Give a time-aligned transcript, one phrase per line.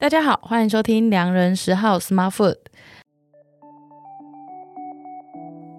[0.00, 2.56] 大家好，欢迎收听良人十号 Smart Food。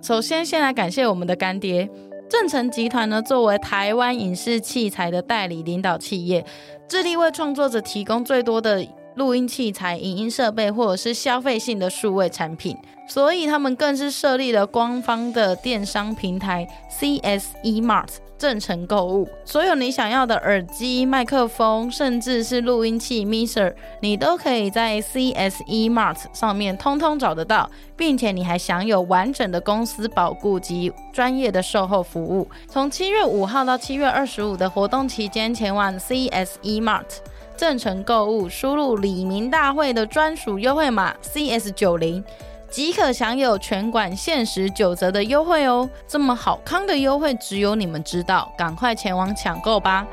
[0.04, 1.90] 首先，先来感谢我们的干爹
[2.30, 6.46] 正成集团呢，作为台湾影视器材的代理领导企业，
[6.88, 12.78] 致力为创作者提供最多的录音器材、影音设备或者是消费性的数位产品，
[13.10, 18.10] 所以他们更是设立了官方的电商平台 CSE Mart。
[18.42, 32.48] 正成购物，所有你想要的耳机、麦克风，甚至是录音器 Mixer，你都可以在 CSE Mart 上面通通找得到，并且你还享有完整的公司保固及专业的售后服务。
[32.68, 37.06] 从七月五号到七月二十五的活动期间，前往 CSE Mart
[37.56, 42.24] 正成购物，输入李明大会的专属优惠码 CS 九零。
[42.72, 45.90] 即可享有全馆限时九折的优惠哦！
[46.08, 50.08] 这么好康的优惠，只有你们知道，赶快前往抢购吧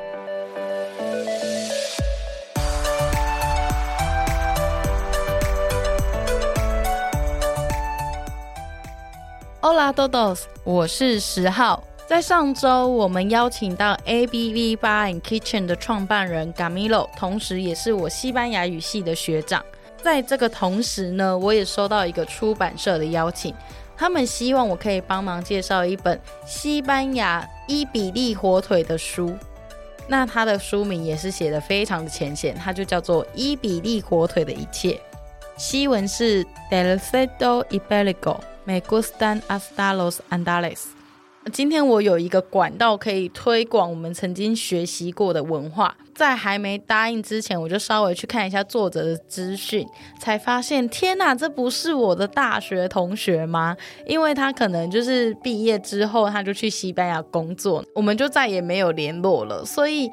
[9.61, 11.85] ！Hola 豆豆我是十号。
[12.09, 19.63] 在上周，我们邀请到 ABV Bar and Kitchen 的创办人 Gamilo，同时也是我西班牙语系的学长。
[20.03, 23.55] 在这个同时呢，我也收到一个出版社的邀请，
[23.97, 29.37] 他们希望我可以帮忙介绍一本西班牙伊比利火腿的书。
[30.07, 34.93] 那它的书名也是写得非常的浅显，它就叫做《伊比利火腿的一切》，
[35.57, 40.85] 西文是 Del cerdo ibérico me gustan astalos andales。
[41.49, 49.87] 今天我有一个管道可以推广我们曾经学习过的文化，在还没答应之前，我就稍微去看一下作者的资讯，
[50.19, 53.77] 才发现天哪，这不是我的大学同学吗？
[54.07, 60.11] 因为他可能就是毕业之后他就去西班牙工作，我们就再也没有联络了，所以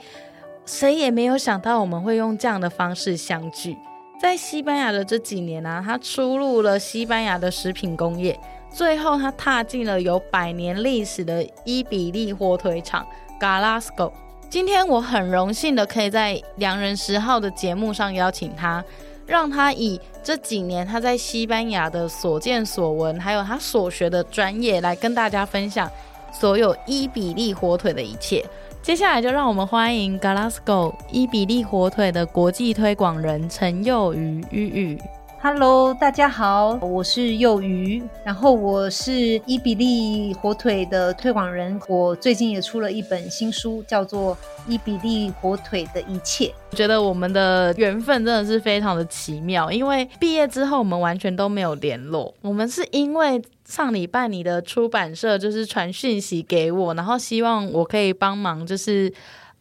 [0.65, 3.75] 谁也没有想到我们会用这样的方式相聚。
[4.21, 8.39] 在西班牙的这几年呢、啊，他出入了西班牙的食品工业。
[8.75, 13.07] 最后，他踏进了有百年历史的伊比利火腿厂
[13.39, 14.11] Galasco。
[14.49, 18.83] 今天我很荣幸的可以在良人十号的节目上邀请他，
[19.25, 25.89] 让他以这几年他在西班牙的所见所闻，还有他所学的专业来跟大家分享
[26.33, 28.43] 所有伊比利火腿的一切。
[28.81, 34.99] 接下来就让我们欢迎 Galasco 伊比利火腿的国际推广人陈宥妤妤妤。
[35.41, 39.13] Hello，大家好，我是幼鱼，然后我是
[39.45, 41.79] 伊比利火腿的推广人。
[41.87, 44.35] 我最近也出了一本新书，叫做
[44.67, 46.45] 《伊比利火腿的一切》。
[46.71, 52.33] 我觉得我们的缘分真的是非常的奇妙，因为毕业之后我们完全都没有联络。
[52.41, 59.13] 我们是因为上礼拜你的出版社就是传讯息给我，然后希望我可以帮忙，就是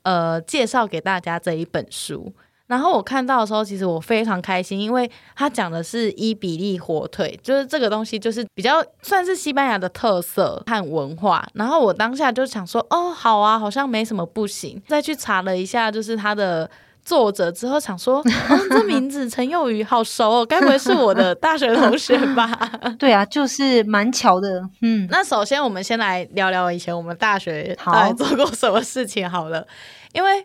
[0.03, 2.33] 呃介绍给大家这一本书。
[2.67, 11.47] 然后我看到的时候，其实我非常开心，因为他讲的是伊比利火腿，就是这个东西就是比较算是西班牙的特色和文化。
[11.53, 14.83] 然后我当下就想说，哦，好啊，好像没什么不行。
[14.89, 16.71] 再去查了一下，就是他的
[17.05, 22.51] 作者之后，想说， 哦，这名字陈宥宇好熟哦，该不会是我的大学同学吧？
[22.99, 24.63] 对啊，就是蛮巧的。
[24.81, 29.67] 嗯，那首先我们先来聊聊以前我们大学好做过什么事情好了，
[30.15, 30.43] 因为。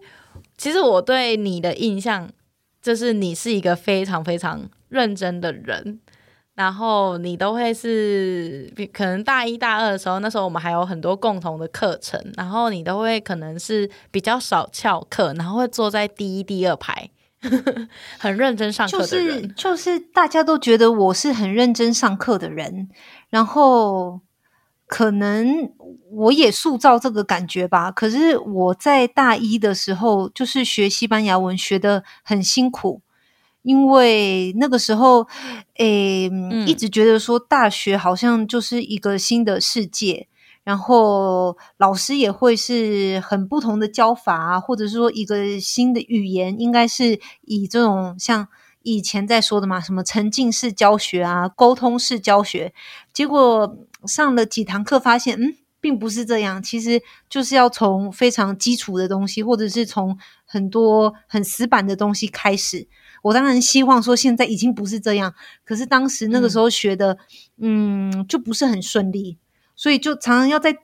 [0.59, 2.29] 其实我对你的印象
[2.81, 6.01] 就是你是一个非常非常认真的人，
[6.55, 17.09] 然后你都会是可能大一大二的时候，那时候我们还有很多共同的课程，然后你都会可能是比较少翘课，然后会坐在第一、第二排，
[18.17, 19.41] 很认真上课的人。
[19.41, 22.89] 就是就是大家都觉得我是很认真上课的人，
[23.29, 24.19] 然后。
[24.89, 25.71] 可能
[26.09, 27.91] 我也塑造这个感觉吧。
[27.91, 33.01] 可是我在大一的时候，就是学西班牙文学的很辛苦，
[33.61, 35.27] 因为那个时候，
[35.77, 40.27] 诶、欸嗯，一直觉得说大学好像就是一个新的世界，
[40.63, 48.47] 然后老师也会是很不同的教法啊，或者是说一个新的语言，应该是以这种像
[48.81, 52.73] 以前在说的嘛，什么沉浸式教学啊，沟通式教学，
[53.13, 53.77] 结果。
[54.05, 56.63] 上了几堂课，发现嗯，并不是这样。
[56.63, 62.87] 其实就是要从非常基础的东西，或者是从很多很死板的东西开始。
[63.23, 67.17] 我当然希望说现在已经不是这样，可是当时那个时候学的，
[67.57, 69.37] 嗯，嗯就不是很顺利，
[69.75, 70.77] 所以就常常要在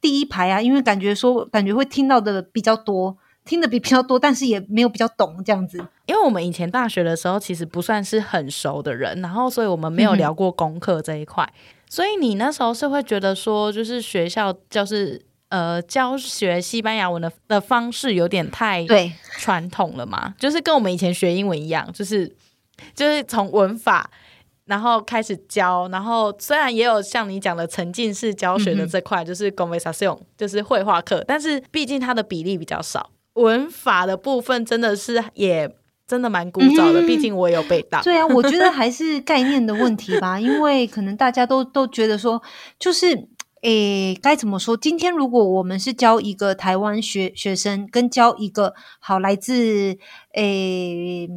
[0.00, 5.78] 第一排啊，因为感觉说感觉会听到的比较多，听的比比较多，但是也没有比较懂这样子。
[6.06, 11.44] 因为我们以前大学的时候其实不算是很熟的人，然后所以我们没有聊过功课这一块。
[11.44, 15.20] 嗯所以你那时候是会觉得说，就是学校就是
[15.50, 22.26] 呃教学西班牙文的的方式有点太对传统了嘛，就是跟我们以前学英文一样，就是
[22.94, 24.10] 就是从文法。
[24.66, 35.76] 然后开始教，然后虽然也有像你讲的沉浸式教学的这块，嗯、就是 conversation，就是绘画课，但是毕竟它的比例比较少，文法的部分真的是也
[36.06, 37.02] 真的蛮古早的。
[37.02, 38.02] 嗯、毕竟我也有被打。
[38.02, 42.42] 对啊，我觉得还是概念的问题吧， 因为可能大家都都觉得说，
[42.78, 43.28] 就是
[43.62, 44.76] 诶，该怎么说？
[44.76, 49.96] 今天如果我们是教一个台湾学学生，跟教一个好来自
[50.34, 51.28] 诶。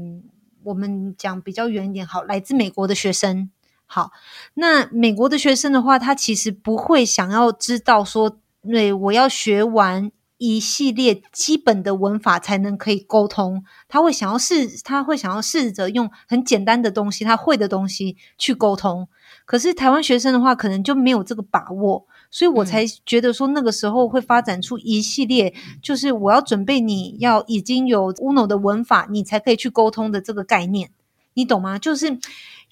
[0.63, 3.49] 我们讲比较远一点，好，来自美国的学生，
[3.85, 4.11] 好，
[4.55, 8.37] 那美国的学生的话，他其实不会想要知道说，
[8.69, 19.07] 对，我要学完一系列基本的文法才能可以沟通，他会想要试，他会想要试着用很简单的东西，他会的东西去沟通。
[19.45, 22.05] 可是台湾学生的话，可能就没有这个把握。
[22.29, 30.91] 所以我才觉得说，那个时候会发展出一系列，就是我要准备你要已经有 Uno 的文法，你才可以去沟通的这个概念，
[31.35, 31.79] 你懂吗？
[31.79, 32.19] 就是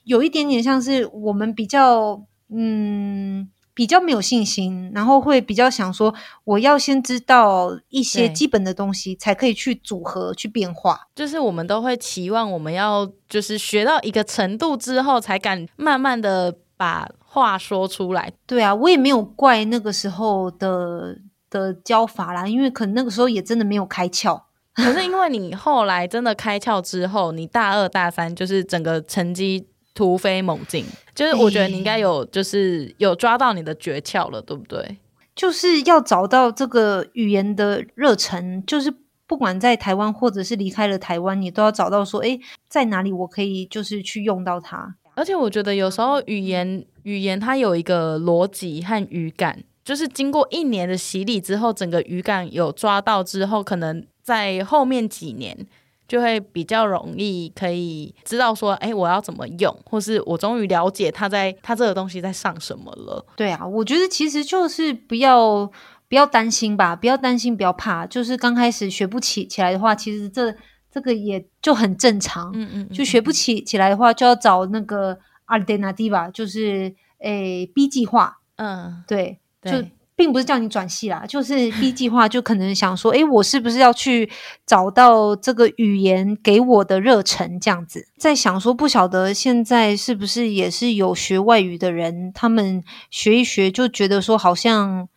[0.04, 6.12] 有一点点像是我们比较嗯比较没有信心，然后会比较想说，
[6.46, 11.08] 我要先知道一些基本的东西，才可以去组合去变化。
[11.14, 17.08] 就是我们都会期望我们要就是学到一个程度之后，才敢慢慢的把。
[17.28, 21.18] 话说出来，对啊，我也没有怪那个时候的
[21.50, 24.42] 的教法啦，因为可能那个时候也真的没有开窍。
[24.74, 34.98] 可是因为你后来真的开窍之后，你大二大三就是整个成绩突飞猛进，就是我觉得你应该有就是有抓到你的诀窍了，对不对？
[35.34, 38.94] 就是要找到这个语言的热忱，就是
[39.26, 42.40] 不管在台湾或者是离开了台湾，你都要找到说，诶，
[42.70, 44.96] 在哪里我可以就是去用到它。
[45.16, 55.66] 而且我觉得有时候语言语言它有一个逻辑和语感，就是经过一年的洗礼之后，整个语感有抓到之后，可能在后面几年
[56.08, 63.26] 就会比较容易可以知道说，哎，我要怎么用，或是我终于了解它在它这个东西在上什么了。
[63.36, 65.66] 对啊，我觉得其实就是不要
[66.08, 70.56] 不要担心吧，不要担心，不要怕，就是刚开始学不起起来的话，其实这。
[70.96, 84.30] 这个也就很正常，嗯嗯，就学不起起来的话，就要找那个 alternativa，就是诶 B 计划，嗯，对，对就并不是叫你转系啦，就是 B 计划，就可能想说，诶，我是不是要去
[84.66, 88.08] 找到这个语言给我的热忱这样子？
[88.18, 95.08] 在想说，不晓得现在是不是也是有学外语的人，他们学一学就觉得说好像。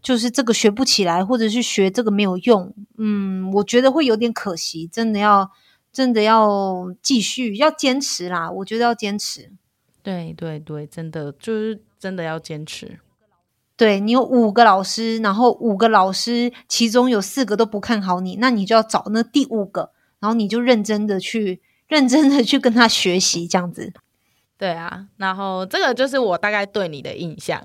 [0.00, 4.86] 就是这个学不起来，或者是学这个没有用，嗯，我觉得会有点可惜。
[4.86, 5.50] 真的要，
[5.92, 8.48] 真的要继续，要坚持啦。
[8.48, 9.50] 我觉得要坚持。
[10.00, 13.00] 对对对，真的就是真的要坚持。
[13.78, 23.92] 对，你有五个老师，然后五个老师其中有四个都不看好你，那你就要找那第五个，然后你就认真的去，认真的去跟他学习，这样子。
[24.58, 27.62] 对啊，然后这个就是我大概对你的印象。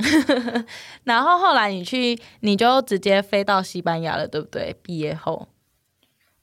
[1.03, 4.75] 然后后来你去，你就直接飞到西班牙了，对不对？
[4.83, 5.47] 毕业后，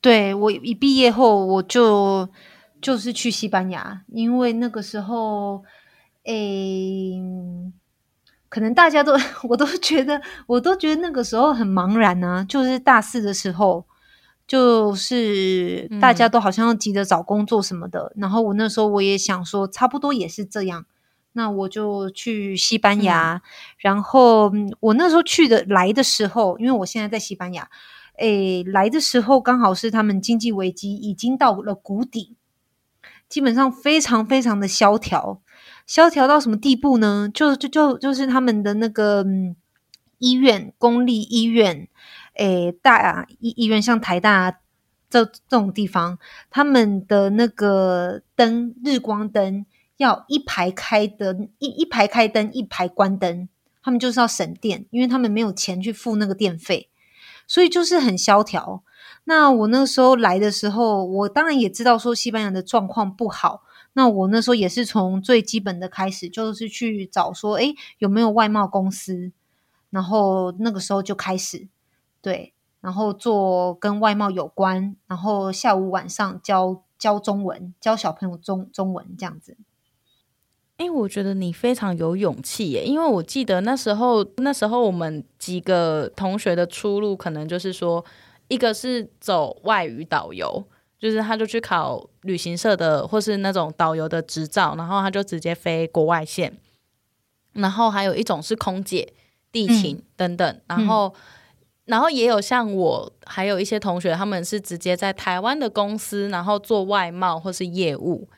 [0.00, 2.28] 对，我一毕业后我就
[2.82, 5.62] 就是去西班牙，因为那个时候，
[6.24, 7.22] 诶，
[8.50, 9.14] 可能大家都
[9.48, 13.86] 我都觉得，我都觉得那个时候很茫然呢、啊，就是大四的时候。
[14.46, 20.86] 就是大家都好像要急着找工作什么的，嗯、然后我那时候我也想说，差不多也是这样，
[21.34, 23.34] 那我就去西班牙。
[23.34, 23.42] 嗯、
[23.78, 27.70] 然后我那时候去的来的时候，因为我现在在西班牙，
[28.18, 32.34] 诶，来的时候刚好是他们经济危机已经到了谷底，
[33.28, 35.40] 基本上非常非常的萧条，
[35.90, 37.28] 萧条到什么地步呢？
[37.34, 39.56] 就就就就是他们的那个、嗯、
[40.18, 41.88] 医院，公立医院。
[42.36, 44.54] 诶，大医医院像台大啊
[45.10, 46.16] 这这种地方，
[46.48, 49.66] 他们的那个灯，日光灯
[49.96, 53.48] 要一排开灯，一一排开灯，一排关灯，
[53.82, 56.88] 他们就是要省电，因为他们没有钱去付那个电费，
[57.48, 58.84] 所以就是很萧条。
[59.24, 69.32] 那我那时候来的时候，我当然也知道说西班牙的状况不好，那我那时候也是从最基本的开始，就是去找说，诶，有没有外贸公司，
[69.90, 71.68] 然后那个时候就开始。
[72.22, 79.56] 对，然后做跟外贸有关，然后下午晚上教教中文，教小朋友中中文这样子。
[80.76, 88.04] 哎，我觉得你非常有勇气耶，因为我记得那时候那时候我们几个同学的出路可能就是说，
[88.48, 90.64] 一个是走外语导游，
[91.00, 96.56] 就是他就去考旅行社的或是那种导游的执照，然后他就直接飞国外线。
[97.54, 99.12] 然后还有一种是空姐、
[99.50, 101.12] 地勤等等，嗯、然后。
[101.86, 108.28] 然后也有像我，还有一些同学，他们是直接在台湾的公司，然后做外贸或是业务。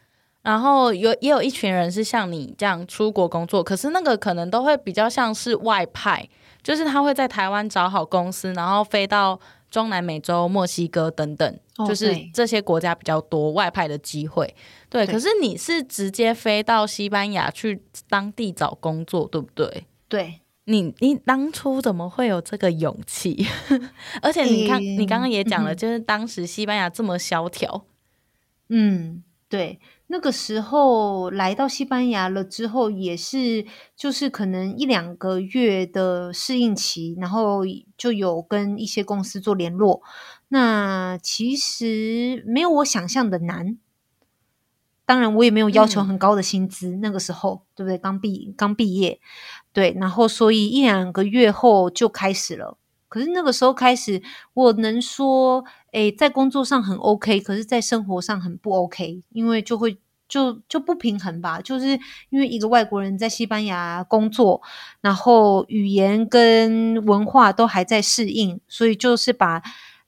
[0.40, 6.26] 然后有也有一群人是像你这样出国工作，可是那个可能都会比较像是外派，
[6.62, 9.38] 就是他会在台湾找好公司，然后飞到
[9.73, 14.55] 中南美洲、墨西哥等等，哦、就是这些国家比较多外派的机会。
[14.91, 19.87] 对，对，可是你是直接飞到西班牙去当地找工作，对不对？
[20.09, 23.47] 对，你你当初怎么会有这个勇气？
[24.21, 27.87] 而且你看，欸、你刚刚也讲了，就是当时西班牙这么萧条，
[28.69, 29.81] 嗯，对。
[30.12, 33.64] 那个时候来到西班牙了之后，也是
[33.97, 37.62] 就是可能一两个月的适应期，然后
[37.97, 40.02] 就有跟一些公司做联络。
[40.49, 43.78] 那其实没有我想象的难，
[45.07, 46.88] 当然我也没有要求很高的薪资。
[46.90, 47.97] 嗯、那个时候对不对？
[47.97, 49.19] 刚毕刚毕业，
[49.73, 52.76] 对，然后所以一两个月后就开始了。
[53.09, 59.99] 可是那个时候开始，我能说，诶，在工作上很 OK，可是在生活上很不 OK，因为就会。
[60.33, 61.89] 就就不平衡吧，就是
[62.31, 64.62] 因为一个外国人在西班牙工作，
[65.03, 69.62] 然后语言跟文化都还在适应，所以就是把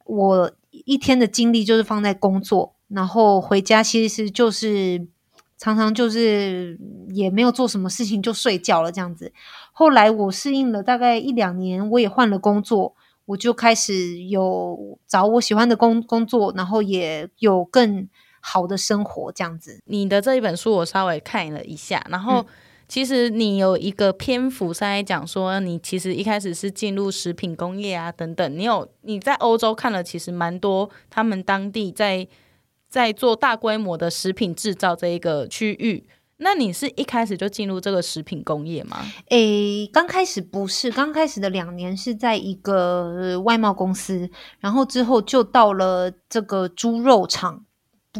[0.07, 5.07] 我一天的精力就是放在工作，然后回家其实就是
[5.59, 9.31] 常常就是也没有做什么事情就睡觉了这样子。
[9.73, 12.95] 后来我适应了大概一两年，我也换了工作，
[13.26, 18.09] 我就开始有找我喜欢的工工作，然后也有更。
[18.47, 22.45] 好的生活这样子，你的这一本书我稍微看了一下，然后
[22.87, 32.29] 其实你有一个篇幅在讲说，你其实一开始是进入食品工业啊等等，你有你在欧洲看了，其实蛮多他们当地在
[32.91, 36.07] 在做大规模的食品制造这一个区域。
[36.37, 38.99] 那你是一开始就进入这个食品工业吗？
[39.31, 44.29] 诶，刚开始不是，刚开始的两年是在一个外贸公司，
[44.61, 47.65] 然后之后就到了这个猪肉厂。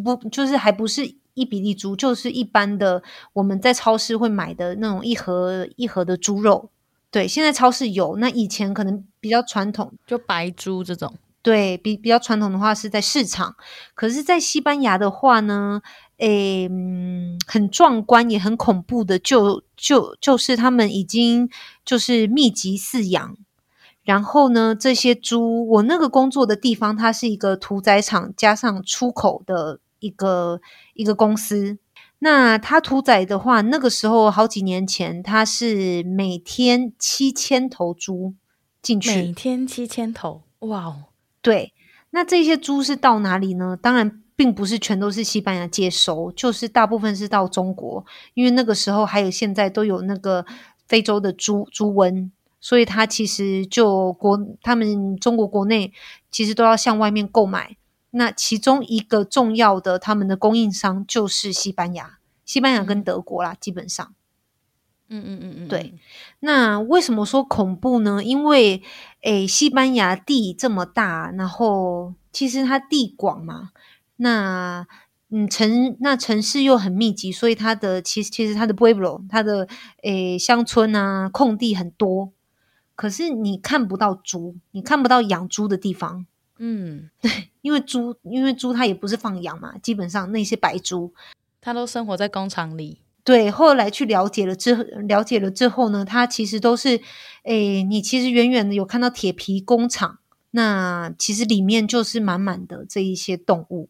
[0.01, 6.71] 不不，就是还不是一比例猪，就是一般的我们在超市会买的那种一盒一盒的猪肉。
[7.11, 11.15] 对，现在超市有，那以前可能比较传统，就白猪这种。
[11.43, 13.55] 对，比比较传统的话是在市场，
[13.95, 15.83] 可是，在西班牙的话呢，
[16.17, 21.49] 诶，嗯，很壮观也很恐怖的，就就就是他们已经
[21.85, 23.37] 就是密集饲养。
[24.03, 29.79] 然后呢，这些猪，我那个工作的地方，它是一个屠宰场加上出口的。
[30.05, 30.61] 一个
[30.93, 31.79] 一个公司，
[32.19, 38.35] 那他屠宰的话，那个时候好几年前，他是每天七千头猪
[38.83, 41.05] 进去，每天七千头，哇哦！
[41.41, 41.73] 对，
[42.11, 43.79] 那这些猪是到哪里呢？
[43.81, 50.45] 当然，并不是全都是西班牙接收，就是大部分是到中国，因为那个时候还有现在都有那个
[50.87, 52.31] 非洲的猪猪瘟，
[52.61, 55.93] 所以他其实就国他们中国国内
[56.31, 57.77] 其实都要向外面购买。
[58.17, 64.15] 那其中一个重要的他们的供应商就是西班牙，西班牙跟德国啦，嗯、基本上，
[65.09, 65.95] 嗯嗯嗯嗯，对。
[66.41, 68.23] 那为什么说恐怖呢？
[68.23, 68.83] 因为
[69.23, 73.71] 诶，西班牙地这么大，然后其实它地广嘛，
[74.17, 74.87] 那
[75.31, 79.67] 嗯城那城市又很密集，所以它的其实其实它的 pueblo，它的
[80.03, 82.33] 诶乡村啊，空地很多，
[82.95, 86.27] 可是你看不到猪，你看不到养猪的地方。
[86.59, 91.15] 嗯，对，因为猪，因为猪它也不是放养嘛，基本上那些白猪，
[91.63, 92.99] 它都生活在工厂里。
[93.25, 97.01] 对，后来去了解了之后，了解了之后呢，它其实都是，
[97.45, 100.19] 诶，你其实远远的有看到铁皮工厂，
[100.51, 103.89] 那其实里面就是满满的这一些动物。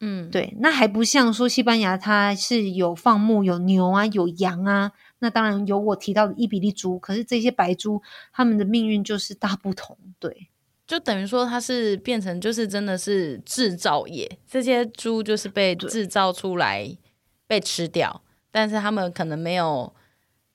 [0.00, 8.00] 嗯，对，那还不像说西班牙，它是有放牧，有牛啊，有羊啊，那当然有我提到的伊比利猪，可是这些白猪，
[8.32, 10.48] 它们的命运就是大不同，对。
[10.92, 16.98] 就等于说，它是变成就是真的是制造业，这些猪就是被制造出来
[17.46, 18.20] 被吃掉，
[18.50, 19.94] 但是他们可能没有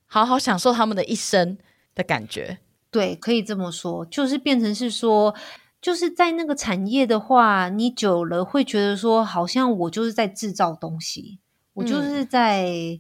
[0.06, 1.58] 好好享受他们的一生
[1.96, 2.60] 的感觉。
[2.92, 5.34] 对，可以这么说，就是变成是说，
[5.82, 11.40] 就是在那个产业的话，你久了会觉得说，好像我就是在制造东西，
[11.74, 13.00] 我就是在，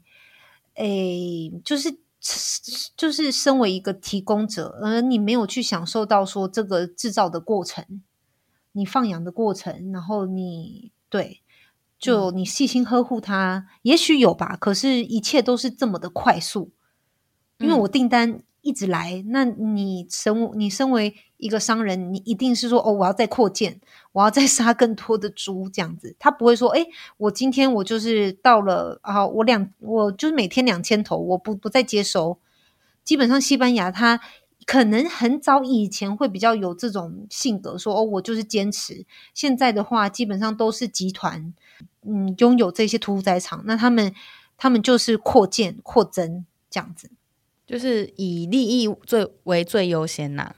[0.73, 1.99] 诶、嗯，就是。
[2.95, 8.01] 就是身为一个提供者，而你没有去享受到说这个制造的过程，
[8.73, 11.41] 你放养的过程，然后你对，
[11.97, 14.57] 就你细心呵护它，嗯、也许有吧。
[14.59, 16.71] 可是，一切都是这么的快速，
[17.59, 23.79] 因为我订单一直来，嗯、那你身你身为一个商人，你一定是说哦，我要再扩建，
[24.17, 26.15] 我要再杀更多的猪这样子。
[26.17, 32.39] 他不会说，哎，我今天我就是到了啊，我两我就是每天两千头，我不不再接收。
[33.03, 34.19] 基本上西班牙他
[34.65, 39.05] 可能很早以前会比较有这种性格，说哦，我就是坚持。
[39.35, 41.53] 现在的话，基本上都是集团，
[42.01, 44.15] 嗯，拥有这些屠宰场，那他们
[44.57, 47.11] 他们就是扩建、扩增这样子，
[47.67, 50.55] 就是以利益最为最优先呐、啊。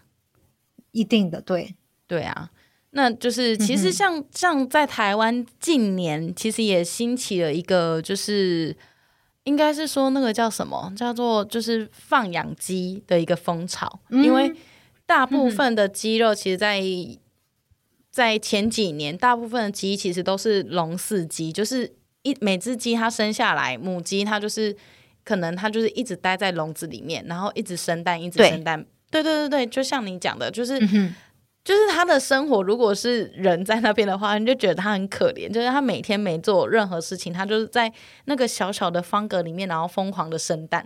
[0.92, 1.76] 一定的，对
[2.08, 2.52] 对啊。
[2.92, 8.76] 那就是其实像、嗯、像在台湾近年，其实也兴起了一个就是。
[9.46, 14.54] 应该是说那个叫什么，叫做就是放养鸡的一个风潮，嗯、因为
[15.08, 16.84] 大部分的鸡肉其实在，
[18.12, 21.92] 在、前几年，大部分的鸡其实都是笼饲鸡，就是
[22.22, 24.76] 一每只鸡它生下来，母鸡它就是
[25.24, 28.86] 可能它就是一直待在笼子里面，然后一直生蛋，一直生蛋。
[29.10, 30.78] 对对对对，就像你讲的，就是。
[30.80, 31.16] 嗯
[31.70, 35.48] 就是他的生活，如果是人在那边的话，你就觉得他很可怜。
[35.54, 37.94] 就是他每天没做任何事情，他就是在
[38.26, 40.84] 那个小小的方格里面，然后疯狂的生蛋。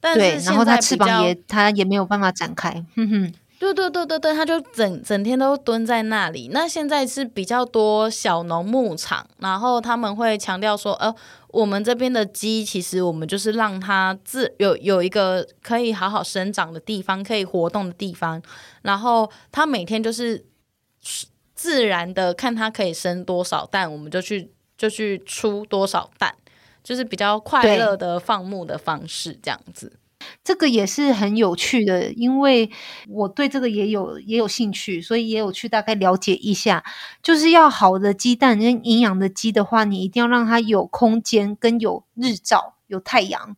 [0.00, 2.82] 但是对，然后他翅膀也他也没有办法展开。
[2.96, 3.32] 哼哼。
[3.62, 6.48] 对对对对对，他就整整天都蹲在那里。
[6.52, 11.14] 那现在是比较多小农牧场，然后他们会强调说，呃，
[11.46, 18.42] 我们这边的鸡，其实我们就是让它自有有一个可以好好生长的地方，可以活动的地方。
[18.82, 20.44] 然后它每天就是
[21.54, 26.34] 自然的看它可以生多少蛋，我们就去就去出多少蛋，
[26.82, 29.92] 就是比较快乐的放牧的方式，这样子。
[30.44, 32.70] 这个也是很有趣的，因为
[33.08, 36.84] 我对这个也有也有兴趣，所以也有去大概了解一下。
[37.22, 43.56] 就是要好的鸡蛋跟营养的鸡的话，你一定要让它有空间跟有日照、有太阳。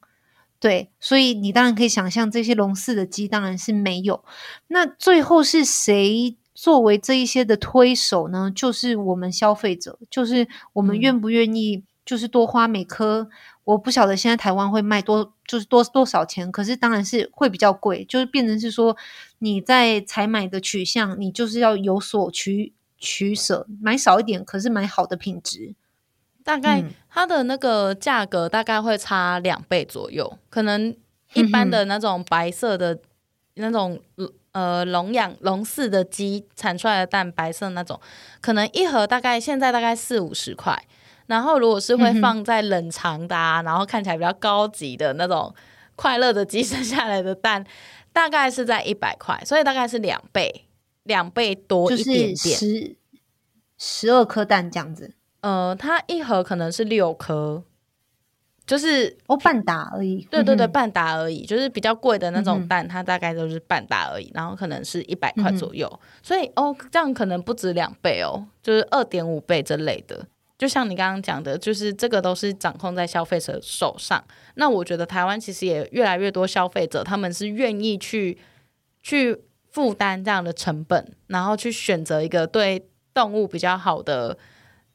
[0.61, 4.25] 对，所以你当然可以想象，这些笼饲的鸡当然是没有。
[4.69, 8.51] 那最后是谁作为这一些的推手呢？
[8.55, 13.29] 就是我们消费者，就是我们愿不愿意，就是多花每颗。
[13.65, 18.95] 我不晓得现在台湾会卖多，就是多多少钱，可是当然是会比较贵，就是变成是说
[19.39, 25.75] 你在采买的取向，你就是要有所取取舍，买少一点，可是买好的品质。
[26.43, 30.95] 大概它的那个价格大概会差两倍左右，嗯、可能
[31.33, 33.01] 一般的那种白色的、嗯、
[33.55, 33.99] 那种
[34.53, 37.99] 呃笼养笼饲的鸡产出来的蛋白色那种，
[38.43, 40.85] 可能一盒大概现在大概四五十块。
[41.27, 45.55] 然后，如果是会放在冷藏的、啊嗯，然后看起来比较高级的那种
[45.97, 47.65] 快乐的鸡生下来的蛋，
[48.13, 50.67] 大概是在一百块，所以大概是两倍，
[51.05, 52.97] 两倍多一点点，十
[53.79, 55.15] 十二颗蛋这样子。
[55.41, 57.63] 呃，它一盒可能是六颗，
[58.67, 60.27] 就是哦半打而已。
[60.31, 65.89] 对对对，半打而已，就是比较贵的那种蛋，嗯、它大概都是半打而已，然后可能是一百块左右。
[65.91, 70.27] 嗯、所以哦，这样可能不止两倍哦，就是二点五倍这类的。
[70.57, 74.25] 就像你刚刚讲的，就是这个都是掌控在消费者手上。
[74.55, 78.39] 那我觉得台湾其实也越来越多消费者，他们是愿意去
[79.03, 79.37] 去
[79.71, 84.39] 负担这样的成本，然后去选择一个对动物比较好的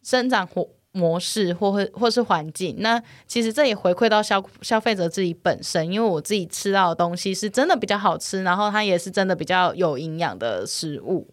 [0.01, 2.77] 生长活模式，或或或是环境。
[2.79, 11.27] 那其实这也回馈到消消费者自己本身，因为我自己吃到的东西是真的比较好吃，然后它也是真的比较有营养的食物。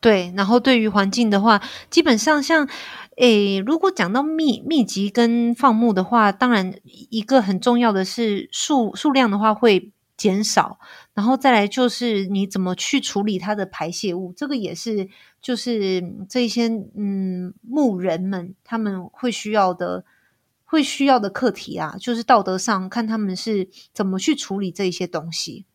[0.00, 1.60] 对，然后对于环境的话，
[1.90, 2.68] 基本上像，
[3.18, 10.78] 诶，如果讲到密密集跟放牧的话，当然一个很重要的是数数量的话会减少，
[11.14, 15.08] 然后再来就是你怎么去处理它的排泄物，这个也是
[15.42, 20.04] 就是这些嗯牧人们他们会需要的
[20.64, 25.66] 会需要的课题啊，就是道德上看他们是怎么去处理这些东西。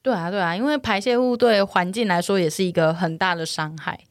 [0.00, 4.04] 对啊，对啊，因为排泄物对环境来说也是一个很大的伤害。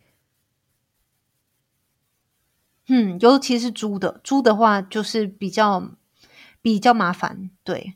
[2.94, 5.82] 嗯，尤其是租的，租的话就是比较
[6.62, 7.50] 比较麻烦。
[7.64, 7.94] 对，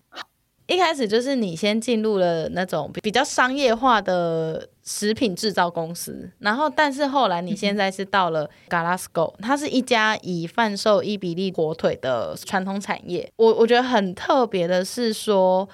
[0.68, 13.30] 一开始就是你先进入了那种比较商业化的食品制造公司，然后但是后来你现在是到了 Galasco，嗯，它是一家以贩售伊比利火腿的传统产业。
[13.36, 15.68] 我我觉得很特别的是说。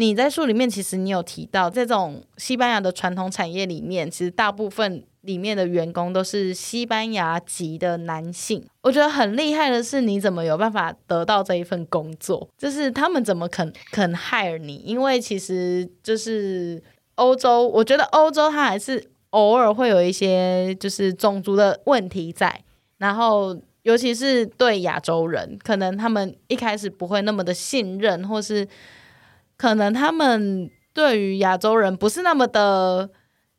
[0.00, 8.66] 你在书里面其实你有提到，这种西班牙的传统产业里面，其实大部分里面的员工都是西班牙籍的男性。
[8.80, 12.48] 我觉得很厉害的是，你怎么有办法得到这一份工作？
[12.56, 14.76] 就是他们怎么肯肯 hire 你？
[14.76, 16.82] 因为其实就是
[17.16, 22.64] 欧洲，我觉得欧洲它还是偶尔会有一些就是种族的问题在，
[22.96, 28.66] 然后尤其是对亚洲人，可能他们一开始不会那么的信任，或是。
[29.60, 33.10] 可能他们对于亚洲人不是那么的，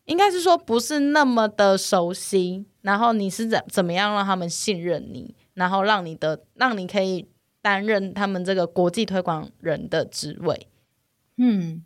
[0.10, 2.66] 应该是说不是那么的熟悉。
[2.82, 7.28] 然后你是怎怎么样让他们信任你，然后让你的让你可以
[7.62, 10.68] 担任他们这个国际推广人的职位？
[11.38, 11.84] 嗯，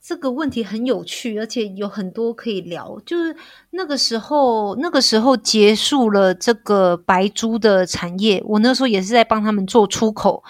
[0.00, 2.98] 这个问题很有趣，而且有很多可以聊。
[3.04, 3.36] 就是
[3.70, 10.42] 那个时候，那个时候结束了这个白猪的产业，我那时候也是在帮他们做出口。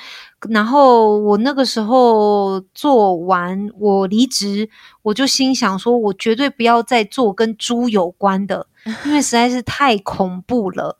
[0.50, 4.68] 然后我那个时候做完，我离职，
[5.02, 8.66] 我就心想说，我绝对不要再做跟猪有关的，
[9.04, 10.98] 因为实在是太恐怖了。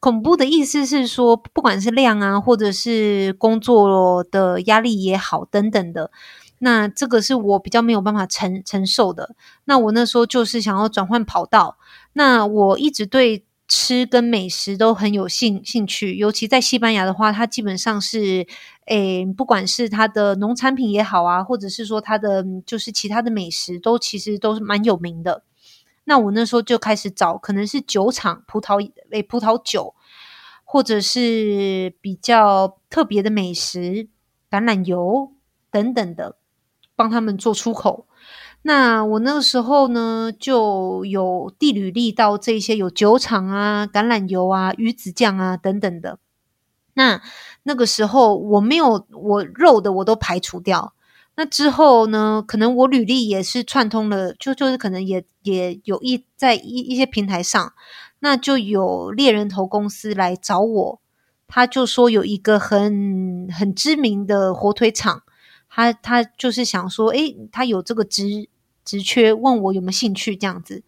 [0.00, 6.10] 恐怖的意思是说，不管是量啊，或者是工作的压力也好，等等的，
[6.60, 9.34] 那这个是我比较没有办法承承受的。
[9.64, 11.76] 那我那时候就是想要转换跑道，
[12.12, 13.45] 那我一直对。
[13.68, 18.46] 吃跟美食都很有兴兴趣，尤其在西班牙的话，它基本上是，
[18.86, 25.42] 诶，不管是它的农产品也好啊，或者是说它的就是其他的美食，都其实都是蛮有名的。
[26.04, 29.94] 那我那时候就开始找，可能是酒厂葡萄诶葡萄酒，
[30.64, 34.08] 或者是比较特别的美食，
[34.48, 35.32] 橄榄油
[35.72, 36.36] 等等的，
[36.94, 38.05] 帮他们做出口。
[38.66, 46.18] 那我那个时候呢，就有地履历到这些有酒厂啊、橄榄油啊、鱼子酱啊等等的。
[46.94, 47.22] 那
[47.62, 50.94] 那个时候我没有我肉的我都排除掉。
[51.36, 57.72] 那之后呢，可能我履历也是串通了，就就是可能也也有一在一一些平台上，
[58.18, 61.00] 那就有猎人头公司来找我，
[61.46, 65.22] 他就说有一个很很知名的火腿厂，
[65.68, 68.48] 他他就是想说，诶，他有这个职。
[68.86, 70.84] 职缺问我有没有兴趣这样子，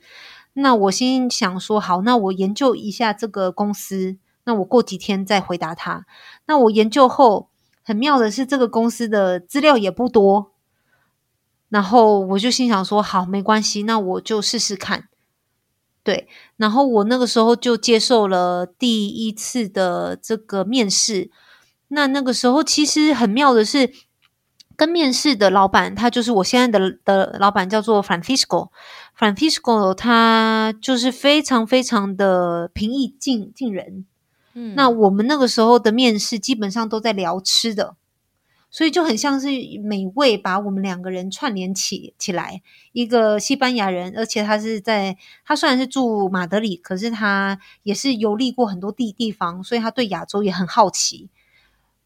[0.52, 6.06] 那我心想说好，那我研究一下这个公司，那我过几天再回答他。
[6.46, 7.50] 那我研究后，
[7.82, 10.52] 很妙的是这个公司的资料也不多，
[11.68, 15.08] 然后我就心想说好，没关系，那我就试试看。
[16.04, 21.32] 对，然后我那个时候就接受了第一次的这个面试。
[21.88, 23.92] 那那个时候其实很妙的是。
[24.78, 28.70] 跟面试的老板，他就是我现在的的老板，叫做 Francisco。
[29.18, 34.06] Francisco 他就是非常非常的平易近近人。
[34.54, 37.96] 嗯，那我们那个时候的面试基本上都在聊吃的，
[38.70, 39.48] 所以就很像是
[39.82, 42.62] 美味把我们两个人串联起起来。
[42.92, 51.28] 一个西班牙人，而且他是在他虽然是住马德里，可是他也是游历过很多地地方，所以他对亚洲也很好奇。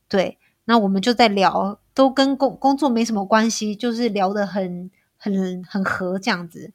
[0.08, 1.78] 对，那我们就在聊。
[1.94, 6.72] 都跟工工作没什么关系，就是聊得很很很合这样子。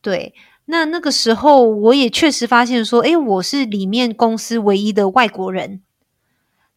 [0.00, 0.34] 对，
[0.66, 5.82] 那那个时候我也确实发现说，诶，我是里面公司唯一的外国人。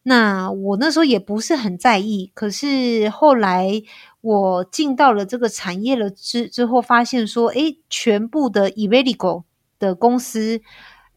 [0.04, 3.82] 那我那时候也不是很在意，可是后来
[4.22, 9.42] 我进到了这个产业了之之后，发现说，诶，全部的 Iberico
[9.78, 10.62] 的公司，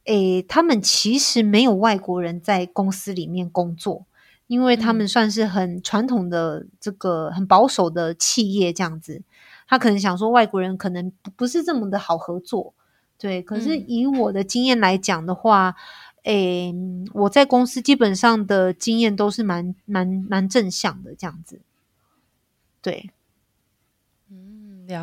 [0.06, 4.06] 诶，他们其实没有外国人在公司里面工作。
[4.52, 9.22] 因为他们算是很传统的这个很保守的企业这样子，
[9.66, 12.74] 他可能想说外国人可能不是这么的好合作，
[13.18, 13.42] 对。
[13.42, 15.74] 可是以我的经验来讲的话，
[16.24, 16.76] 诶，
[17.14, 21.62] 我在公司基本上的经验都是蛮蛮蛮正向的这样子，
[22.82, 23.10] 对。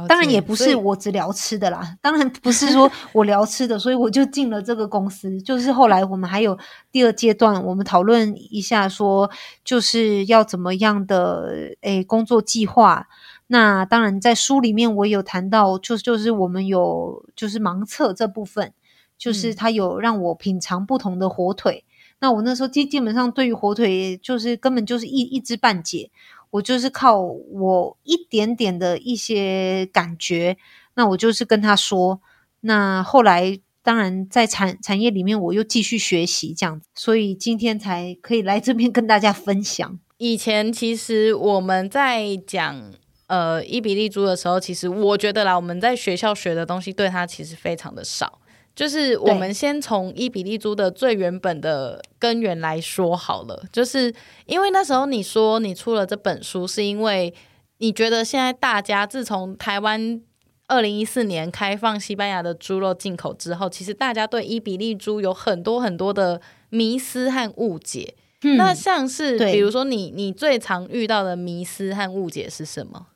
[0.08, 5.40] 当然也不是我只聊吃的啦，当然不是说我聊吃的，所以我就进了这个公司。
[5.42, 6.58] 就是后来我们还有
[6.90, 9.30] 第二阶段，我们讨论一下说，
[9.64, 13.06] 就是要怎么样的诶工作计划。
[13.46, 18.72] 那当然在书里面我有谈到，就就是我们有就是盲测这部分，
[19.16, 21.84] 就是他有让我品尝不同的火腿。
[21.86, 26.10] 嗯、那我那时候基基本上对于火腿就是根本就是一一知半解。
[26.50, 30.56] 我就是靠我一点点的一些感觉，
[30.94, 32.20] 那我就是跟他说。
[32.60, 39.98] 那后来当然在产产业里面，我又继续学习这样子，所以今天才可以来这边跟大家分享。
[40.16, 42.92] 以前其实我们在讲
[43.28, 48.40] 呃伊比利猪的时候，其实我觉得啦，我们在学校学的东西对它其实非常的少。
[48.78, 54.14] 就是我们先从伊比利猪的最原本的根源来说好了，就是
[54.46, 57.34] 因为那时候你说你出了这本书，是因为
[57.78, 60.22] 你觉得现在大家自从台湾
[60.68, 68.14] 二零一四年开放西班牙的猪肉进口之后，其实大家对伊比利猪有很多很多的迷思和误解。
[68.42, 73.08] 嗯，那像是比如说你你最常遇到的迷思和误解是什么？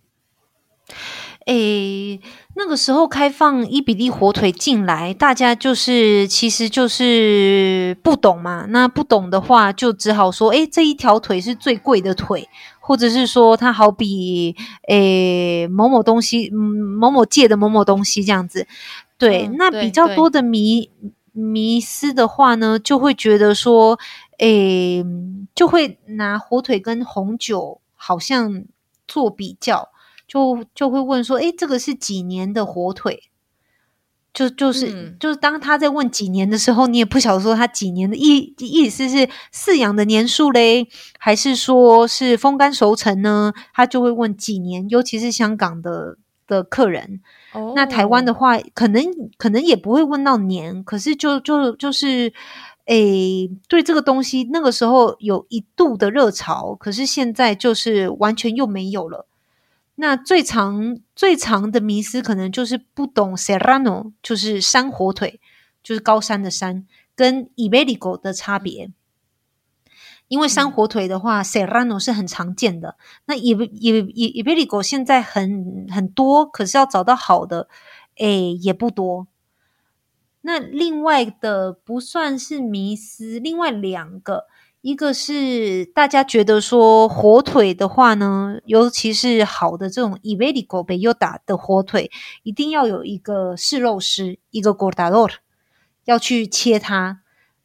[1.46, 2.20] 诶，
[2.54, 8.66] 那个时候开放伊比利火腿进来，大家就是其实就是不懂嘛。
[8.68, 12.48] 那不懂的话，就只好说，诶，这一条腿是最贵的腿，
[12.80, 14.54] 或者是说它好比
[14.88, 18.66] 诶某某东西，嗯，某某界的某某东西这样子。
[19.18, 20.90] 对，嗯、那比较多的迷
[21.32, 23.98] 迷思的话呢，就会觉得说，
[24.38, 25.04] 诶，
[25.54, 28.64] 就会拿火腿跟红酒好像
[29.08, 29.88] 做比较。
[30.32, 33.24] 就就会问说：“诶，这个是几年的火腿？”
[34.32, 43.52] 就就是、嗯、就是当他在问几年的时候，你也不晓得说他几年的意意思是饲养的年数嘞，还是说是风干熟成呢？
[43.74, 46.16] 他就会问几年，尤其是香港的
[46.46, 47.20] 的客人。
[47.52, 49.04] 哦、那台湾的话，可能
[49.36, 52.32] 可能也不会问到年，可是就就就是，
[52.86, 59.26] 诶，对这个东西，那个时候有一度的热潮，可是现在就是完全又没有了。
[60.02, 65.40] 那最长最长的迷思可能就是不懂 Serrano，就是山火腿，
[65.80, 68.90] 就是高山的山，跟 Iberico 的差别。
[70.26, 72.96] 因为山火腿的话、嗯、，Serrano 是很常见的。
[73.26, 77.68] 那 Iberico 现在很很多，可是要找到好的，
[78.16, 79.28] 诶，也不多。
[80.40, 84.46] 那另外的不算是迷思，另外两个。
[84.82, 92.10] 一个是大家觉得说火腿的话呢，尤其是好的这种 Iberico Bellota 的火腿，
[92.42, 95.30] 一定要有一个试肉师，一个 cortador
[96.04, 97.20] 要去切它。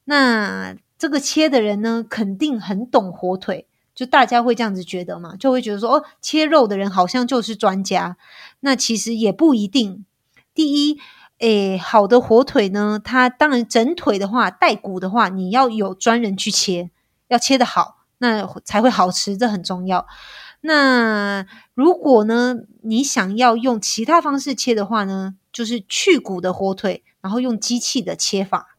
[0.06, 8.16] 那这个切的人呢，肯定很懂火腿，就大家会这样子觉得嘛，就会觉得说哦，切肉的人好像就是专家。
[8.60, 10.06] 那其实也不一定。
[10.54, 11.00] 第一，
[11.40, 16.92] 诶，好的火腿呢，它当然整腿的话，带骨的话，你要有专人去切。
[17.28, 20.08] 要切的好，那才会好吃，这很重要。
[20.62, 28.78] 那如果呢，你想要用其他方式切的话呢，就是去骨的火腿，然后用机器的切法。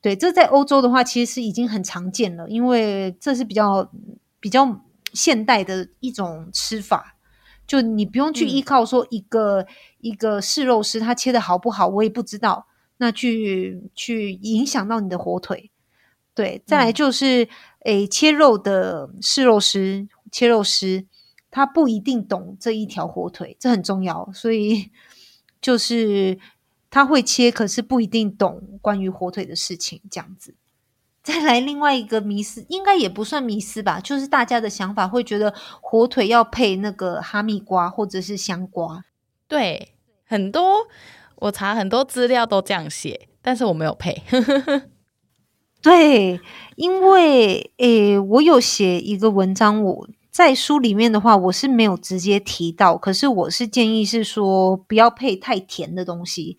[0.00, 3.90] 对，这在欧洲的话，其实是已经很常见了，因为这是比较
[4.40, 4.80] 比较
[5.12, 7.16] 现代的一种吃法。
[7.66, 9.66] 就你不用去依靠说一个、嗯、
[10.00, 15.70] 一个试肉师他切的好不好，我也不知道，那去去影响到你的火腿。
[16.34, 17.48] 对，再来就是，
[17.84, 21.06] 诶、嗯，切肉的试肉师、切肉师，
[21.50, 24.30] 他不一定懂这一条火腿，这很重要。
[24.32, 24.90] 所以
[25.60, 26.38] 就是
[26.90, 30.54] 他会切，可是不一定懂关于火腿的事情，这样子。
[31.22, 39.04] 再来另外一个迷思，应该也不算迷思吧，就是大家的想法会觉得火腿要配那个哈密瓜或者是香瓜。
[39.46, 40.88] 对，很多
[41.36, 44.22] 我查很多资料都这样写，但是我没有配。
[45.82, 46.40] 对，
[46.76, 56.56] 因为诶，我有写一个文章，我在书里面的话，我是没有直接提到，可是我是建议是说不要配太甜的东西。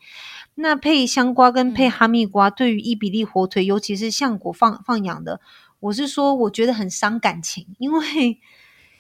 [0.56, 5.40] 那配香瓜跟配哈密瓜，对于伊比利火腿，尤其是橡果放放养的，
[5.80, 8.40] 我是说我觉得很伤感情，因为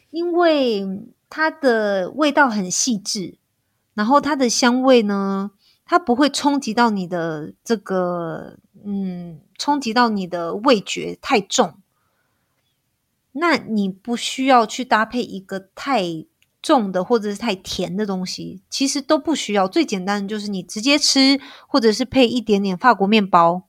[0.09, 0.87] 因为
[1.29, 3.37] 它的味道很细致，
[3.93, 5.51] 然后它的香味呢，
[5.85, 9.41] 它不会冲击到你的这个嗯。
[9.57, 11.75] 冲击到你的味觉太重，
[13.33, 16.25] 那你不需要去搭配一个太
[16.61, 19.67] 重的或者是太甜的东西，其实都不需要。
[19.67, 23.63] 最简单的就是你直接吃，或者是配一点点法国面包。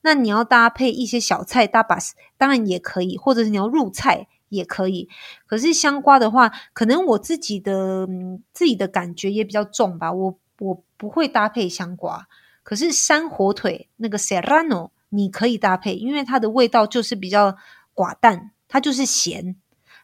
[0.00, 1.98] 那你要搭配一些小菜搭把，
[2.38, 5.08] 当然也可以，或者是你要入菜也可以。
[5.46, 8.08] 可是香瓜的话，可能我自己的
[8.52, 12.26] 自己的感觉也比较重吧，我我不会搭配香瓜。
[12.62, 14.91] 可是山火腿那个 Serrano。
[15.12, 17.56] 你可以搭配，因为它的味道就是比较
[17.94, 19.56] 寡淡，它就是咸。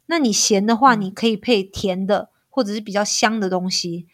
[0.06, 4.06] 那你咸的话，你可以配甜的或者是比较香的东西。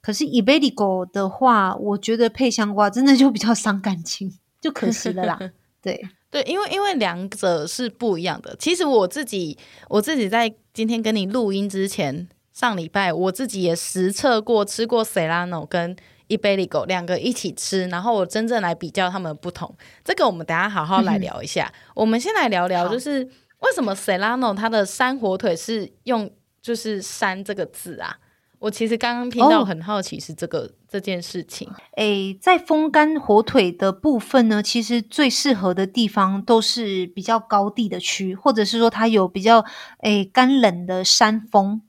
[0.00, 5.38] 可是 Iberico 的话，我觉得配香瓜真的就比较伤感情，就可惜了啦。
[5.82, 8.54] 对对，因为因为两者是不一样的。
[8.58, 15.96] 其实我自己我自己在今天跟你录音之前，上礼拜我自己也实测过吃过 Serrano 跟。
[16.28, 19.74] Iberico 两个一起吃，然后我真正来比较它们的不同。
[20.04, 21.72] 这个我们等下好好来聊一下。
[21.74, 23.24] 嗯、我们先来聊聊，就是
[23.60, 28.18] 为什么 Serrano 它的山火腿是用就是“山”这个字啊？
[28.60, 31.70] 我其实刚刚听到，很好奇是这个、哦、这件事情。
[31.96, 39.64] 诶，在风干火腿的部分呢，其实最适合的地方都是比较高地的区，或者是说它有比较
[40.00, 41.80] 诶干冷的山峰。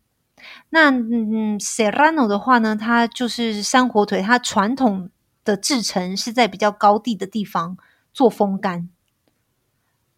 [0.69, 5.09] 那嗯，Serrano 的话呢，它就是山火腿，它传统
[5.43, 7.77] 的制成是在比较高地的地方
[8.13, 8.89] 做风干。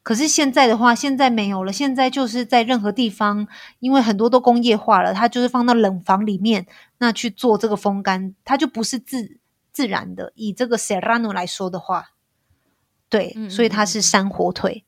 [0.04, 3.48] 可是现在的话，现在没有了，现在就是在任何地方，
[3.80, 6.66] 因为很多都工业化了，它就是放到冷房里面，
[6.98, 9.38] 那去做这个风干，它就不是自
[9.72, 10.34] 自然的。
[10.36, 12.14] 以这个 Serrano 来说的话，
[13.10, 14.84] 对，嗯嗯嗯，所以它是山火腿。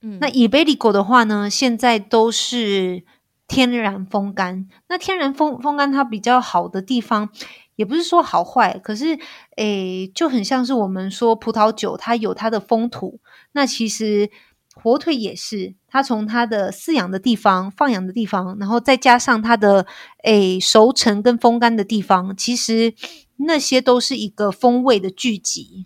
[0.00, 3.04] 嗯，那 Iberico 的话呢，现在都是。
[3.52, 7.28] 天然风干，那天然风风干它比较好的地方，
[7.76, 9.18] 也不是说好坏，可是
[9.56, 13.20] 诶，就很像是我们说葡萄酒，它有它的风土。
[13.52, 14.30] 那其实
[14.74, 19.86] 火腿也是，它从它的饲养的地方、放养的地方，然后再加上它的
[20.24, 22.94] 诶熟成跟风干的地方，其实
[23.36, 25.84] 那些都是一个风味的聚集。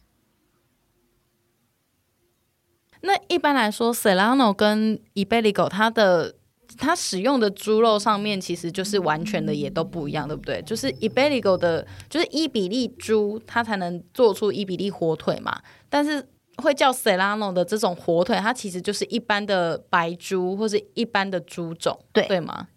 [3.03, 6.37] 那一般来说，Serrano 跟 Iberico 它的
[6.79, 10.63] 它使用的猪肉上面其实就是完全的也都不一样，对不对？
[10.63, 15.61] 就是 Iberico 的，就是伊比利猪，它才能做出伊比利火腿嘛。
[15.89, 16.27] 但是
[16.59, 22.69] 会叫 Serrano 的这种火腿，它其实就是一般的白猪或是一般的猪种，对对吗？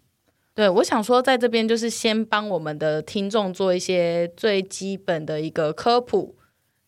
[0.56, 6.36] 对，我想说在这边就是先帮我们的听众做一些最基本的一个科普，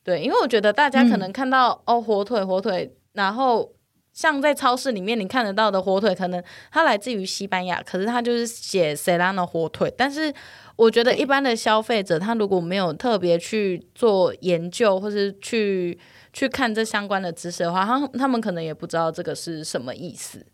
[0.04, 2.95] 对，因为我觉得大家可能看到、嗯、哦火腿火腿。
[3.13, 3.74] 然后，
[4.21, 9.91] 像在超市里面你看得到的火腿，可能它来自于西班牙，可是它就是写 Serrano 火腿。
[9.97, 10.31] 但是
[10.75, 15.99] 我觉得一般的消费者，他如果没有特别去做研究，或是去
[16.31, 20.45] 去看这相关的知识的话，他他们可能也不知道这个是什么意思。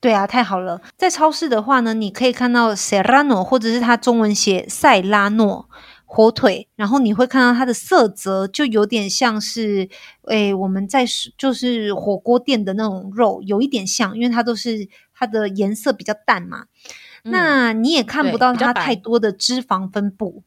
[0.00, 5.70] 对啊，太好了，在超市的话呢，你可以看到 Serrano，或者是它中文写塞拉诺。
[6.06, 9.88] 火腿，然后你会看到它的色泽就有点像是，
[10.28, 11.04] 诶，我们在
[11.36, 16.66] 就是火锅店的那种肉，有一点像，因为它都是它的颜色比较淡嘛。
[17.24, 20.42] 嗯、那你也看不到它太多的脂肪分布，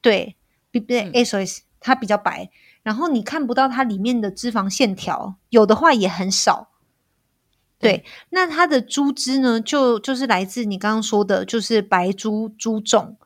[0.00, 0.36] 对，
[0.70, 2.50] 比比 SOS 它比较白，
[2.82, 6.70] 然后你看不到它里面的脂肪线条，有的话也很少。
[7.78, 13.16] 对，那它的猪脂呢，就就是来自你刚刚说的，就是白猪猪种。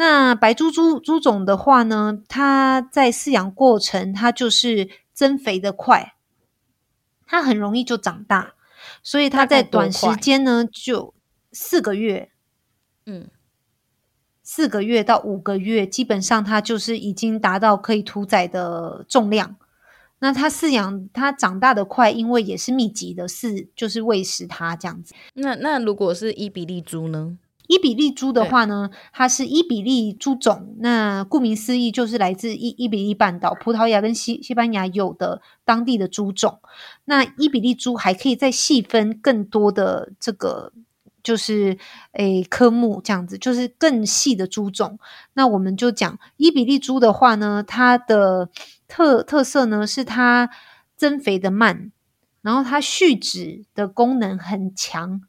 [0.00, 6.14] 那白猪猪猪种的话呢，它在饲养过程，它就是增肥的快，
[7.26, 8.54] 它很容易就长大，
[9.02, 11.12] 所以它在短时间呢，就
[11.52, 12.30] 四个月，
[13.04, 13.28] 嗯，
[14.42, 19.56] 四个月到五个月，基本上它就是已经达到可以屠宰的重量。
[20.20, 25.12] 那它饲养它长大的快，因为也是密集的饲，就是喂食它这样子。
[25.34, 27.36] 那那如果是伊比利猪呢？
[27.70, 30.74] 伊比利猪的话呢，它是伊比利猪种。
[30.80, 36.58] 那顾名思义，就是来自伊伊比利半岛、葡萄牙跟西西班牙有的当地的猪种。
[37.04, 40.72] 那伊比利猪还可以再细分更多的这个，
[41.22, 41.78] 就是
[42.14, 44.98] 诶科目这样子，就是更细的猪种。
[45.34, 48.50] 那我们就讲伊比利猪的话呢，它的
[48.88, 50.50] 特特色呢是它
[50.96, 51.92] 增肥的慢，
[52.42, 55.20] 然后它蓄脂的功能很强。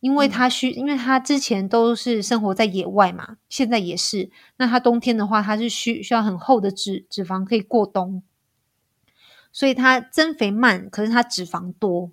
[0.00, 4.30] 因为它需，因为它之前都是生活在野外嘛，现在也是。
[4.56, 8.22] 那它冬天的话，它是需需要很厚的脂脂肪可以过冬，
[9.50, 12.12] 所以它增肥慢，可是它脂肪多。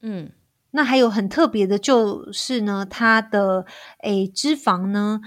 [0.00, 0.30] 嗯，
[0.70, 3.66] 那还有很特别的就是呢，它的
[4.04, 5.20] 诶脂肪呢，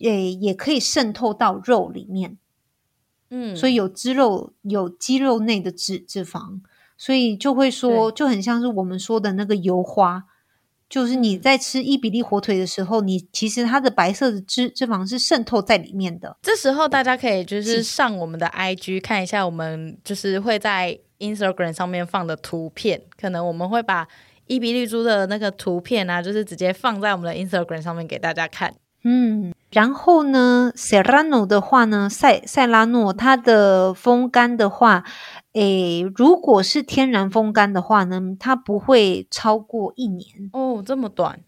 [0.00, 2.38] 诶也可以渗透到肉里面。
[3.30, 6.60] 嗯，所以有肌肉有肌肉内的脂脂肪，
[6.98, 10.24] 所以就会说就很像是我们说的那个油花。
[10.88, 16.36] 就是你在吃伊比利火腿的时候，你其实它的白色的脂脂肪是渗透在里面的。
[16.42, 24.06] 这时候大家可以就是上我们的 IG 看一下，我们就是会在 Instagram 上面放的图片，可能我们会把
[24.46, 28.72] 伊比利猪的那个图片啊，就是直接放在我们的 Instagram 上面给大家看。
[29.08, 35.04] 嗯，然后呢，Serrano 的话呢，塞塞拉诺它的风干的话。
[35.52, 41.40] 诶，如果是天然风干的话呢，它不会超过一年哦，这么短，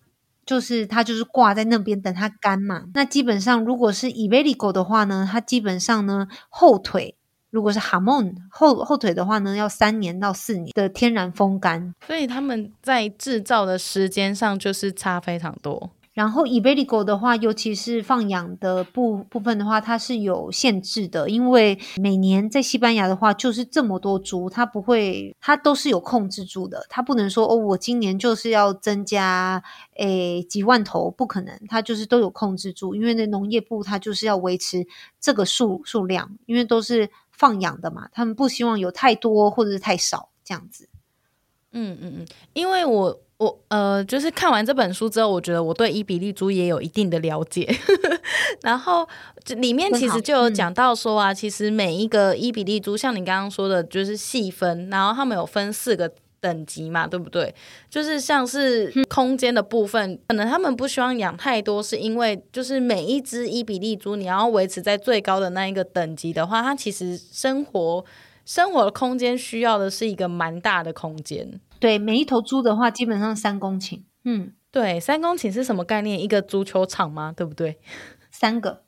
[0.47, 2.85] 就是它就是挂在那边等它干嘛。
[2.95, 7.17] 那基本上如果是 Iberico 的话呢，它基本上呢后腿，
[7.51, 15.91] 如果是 Jamón 后后腿的话呢，要三年到四年的天然风干，所以他们在制造的时间上就是差非常多。
[16.19, 29.63] 然后 Iberico 的话，尤其是放养的部部分的话，它是有限制的，因为每年在西班牙的话就是这么多猪，它不会，它都是有控制住的，它不能说哦，我今年就是要增加
[29.95, 34.85] 诶几万头，不可能，它就是都有控制住，因为那农业部它就是要维持
[35.21, 40.89] 这个数数量，因为都是放养的嘛，他们不希望有太多或者是太少这样子。
[41.71, 43.21] 嗯嗯嗯，因为我。
[43.39, 47.69] 我呃，就是看完这本书之后，我觉得我对伊比利猪也有一定的了解。
[48.63, 49.09] 然后
[49.57, 57.55] 里面其实就有讲到说啊，其实每一个伊比利猪，像你刚刚说的，就是细分，然后他们有分四个等级嘛，对不对？
[57.89, 68.05] 就是像是空间的部分，可能他们不希望养太多，是因为就是每一只伊比利猪，你要维持在最高的那一个等级的话，它其实生活
[68.45, 71.61] 生活的空间需要的是一个蛮大的空间。
[71.81, 74.03] 对，每一头猪的话，基本上三公顷。
[74.25, 76.21] 嗯，对，三公顷是什么概念？
[76.21, 77.33] 一个足球场吗？
[77.37, 77.79] 对不对？
[78.31, 78.83] 三个，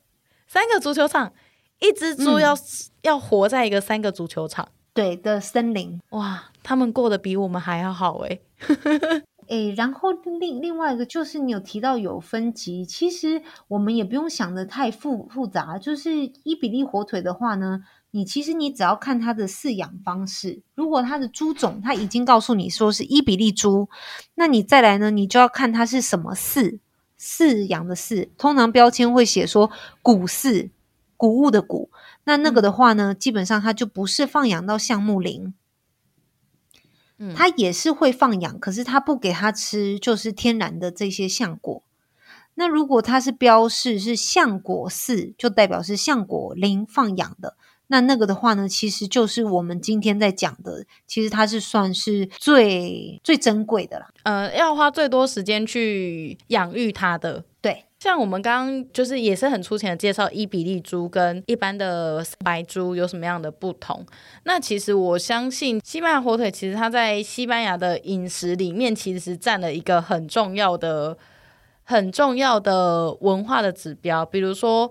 [0.47, 1.33] 三个足球场，
[1.81, 2.59] 一只猪要、嗯、
[3.03, 4.69] 要活在一个三个足球场。
[4.93, 6.01] 对的森林。
[6.11, 8.41] 哇，他们过得比我们还要好哎。
[9.47, 15.77] 诶，然后另另外一个就是你有提到有分级，其实我们也不用想的太复复杂。
[15.79, 16.15] 就是
[16.45, 17.81] 伊比利火腿的话呢，
[18.13, 23.89] 你其实你只要看它的饲养方式，如果它的猪种它已经告诉你说是伊比利猪，
[24.35, 26.79] 那你再来呢，你就要看它是什么饲，
[27.19, 29.71] 饲养的饲，通常标签会写说
[30.03, 30.71] 谷饲，
[31.17, 31.91] 谷物的谷，
[32.25, 35.55] 那那个的话呢，嗯、基本上它就不是放养到橡木林。
[37.37, 41.83] 它也是会放养，可是它不给它吃，就是天然的这些橡果。
[42.55, 47.59] 那如果它是标示是橡果饲，就代表是橡果林放养的。
[47.91, 54.09] 那那个的话呢，其实就是我们今天在讲的，其实它是算是最最珍贵的啦。
[54.23, 57.85] 呃，要花最多时间去养育它的，对。
[57.99, 64.07] 像我们刚刚就是也是很粗浅的介绍伊比利猪跟一般的白猪有什么样的不同。
[64.45, 71.19] 那其实我相信西班牙火腿，其实它在西班牙的饮食里面其实占了一个很重要的、
[71.85, 74.25] 很重要的文化的指标。
[74.25, 74.91] 比如说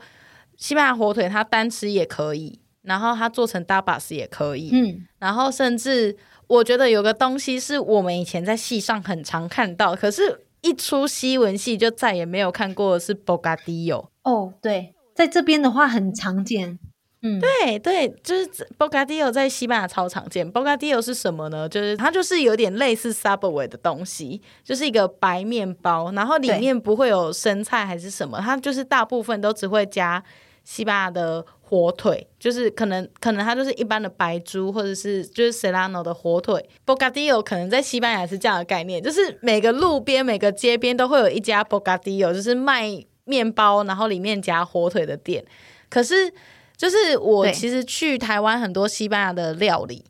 [0.56, 2.60] 西班牙火腿，它单吃也可以，
[2.90, 6.18] 然后它做成 tapas 也可以，嗯，然后甚至
[6.48, 10.42] 我觉得有个东西是我们以前在戏上很常看到，可是。
[10.62, 16.78] 一出西文戏就再也没有看过的是 Bogadillo 哦，对，在这边的话很常见，
[17.22, 18.46] 嗯，对对，就是
[18.78, 20.52] bocadillo 在西班牙超常见。
[20.52, 21.70] bocadillo 是什么呢？
[21.70, 30.22] 就是它就是有点类似 Subway 的东西，就是一个白面包，然后里面不会有生菜还是什么，它就是大部分都只会加
[30.66, 31.46] 西班牙的。
[31.70, 36.68] 火腿就是可能可能它就是一般的白猪，或者是就是 Serrano 的火腿。
[36.84, 42.90] Bocadillo 可能在西班牙是这样的概念，就是每个路边每个街边都会有一家 Bocadillo，就是卖
[43.26, 45.46] 面包然后里面夹火腿的店。
[45.90, 46.34] 可是
[46.76, 50.04] 就是我其实去台湾很多西班牙的料理，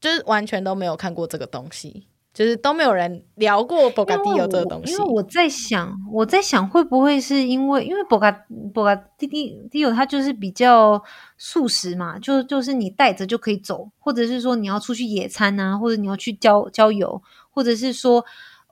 [0.00, 2.08] 就是完全都没有看过这个东西。
[2.34, 11.02] 就是都没有人聊过 bocadillo 这个东西，因为我在想，我在想会不会是因为因为 bocadillo 它就是比较
[11.36, 18.24] 素食嘛，就就是你带着就可以走，或者是说你要出去野餐啊，或者你要去郊郊游，或者是说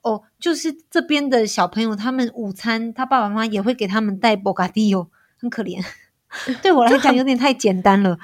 [0.03, 5.09] 哦，就是这边的小朋友他们午餐他爸爸妈妈也会给他们带 bocadillo，
[5.39, 5.85] 很可怜，
[6.63, 8.19] 对我来讲有点太简单了，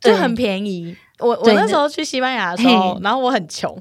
[0.00, 0.96] 就很便宜。
[1.18, 3.76] 我我那时候去西班牙的时候，然后我很穷。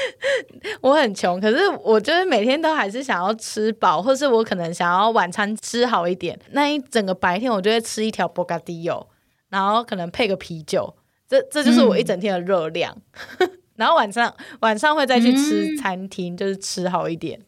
[0.80, 6.38] 我很穷，可是我就是每天都还是想要吃饱，或是我可能想要晚餐吃好一点。
[6.52, 9.06] 那一整个白天，我就会吃一条 bocadillo，
[9.48, 10.94] 然后可能配个啤酒，
[11.28, 12.96] 这这就是我一整天的热量。
[13.38, 17.40] 嗯、 然后晚上晚上会再去吃餐厅，嗯、就是吃好一点。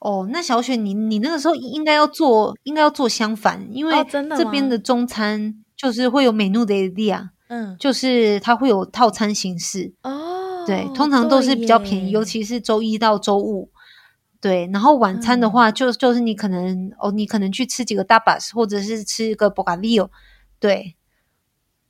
[0.00, 10.37] 哦，那小雪，你你那个时候应该要做，应该要做相反，因为这边的中餐就是会有 menú del día，嗯，就是它会有套餐形式哦。
[10.68, 13.70] 对，通常都是比较便宜，尤其是周一到周五。
[14.38, 20.10] 对，然后晚餐的话，就、嗯、就是你可能哦，你可能去吃几个 tapas，或者是吃一个 bocadillo。
[20.60, 20.94] 对，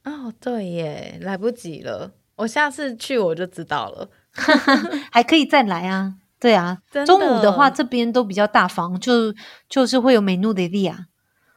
[0.04, 4.08] 哦，对耶，来不及了，我下次去我就知道了，
[5.10, 6.14] 还可以再来啊。
[6.38, 9.34] 对啊， 中午的话这边都比较大方，就
[9.68, 10.94] 就是会有 menú del día，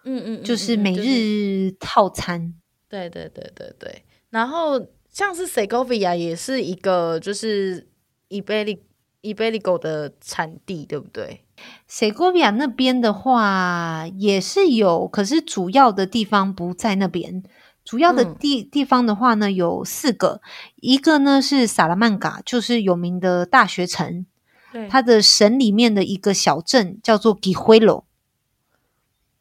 [0.03, 2.55] 嗯嗯，就是每日套餐。
[2.89, 4.87] 对对对对对，然后。
[5.11, 7.89] 像是 Segovia 也是一个就是
[8.29, 8.79] Iberico
[9.21, 11.45] Iberico 的产地，对不对
[11.87, 17.43] ？Segovia 那边的话也是有，可是主要的地方不在那边。
[17.83, 20.41] 主要的地、嗯、地方的话呢，有四个，
[20.77, 24.25] 一个呢是萨拉曼嘎，就是有名的大学城。
[24.71, 28.03] 对，它的省里面的一个小镇叫做 Guijuelo。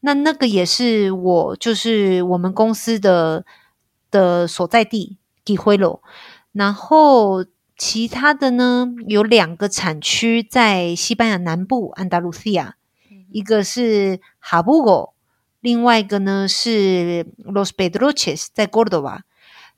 [0.00, 3.44] 那那个也是我就是我们公司的
[4.10, 5.18] 的所在地。
[5.56, 6.00] Guijuelo，
[6.52, 7.44] 然后
[7.76, 12.76] 其他的呢，有两个产区在西班牙南部安达卢西亚，
[13.30, 15.10] 一个是哈布戈，
[15.60, 19.20] 另外一个呢是 Los Pedroches 在 Córdoba。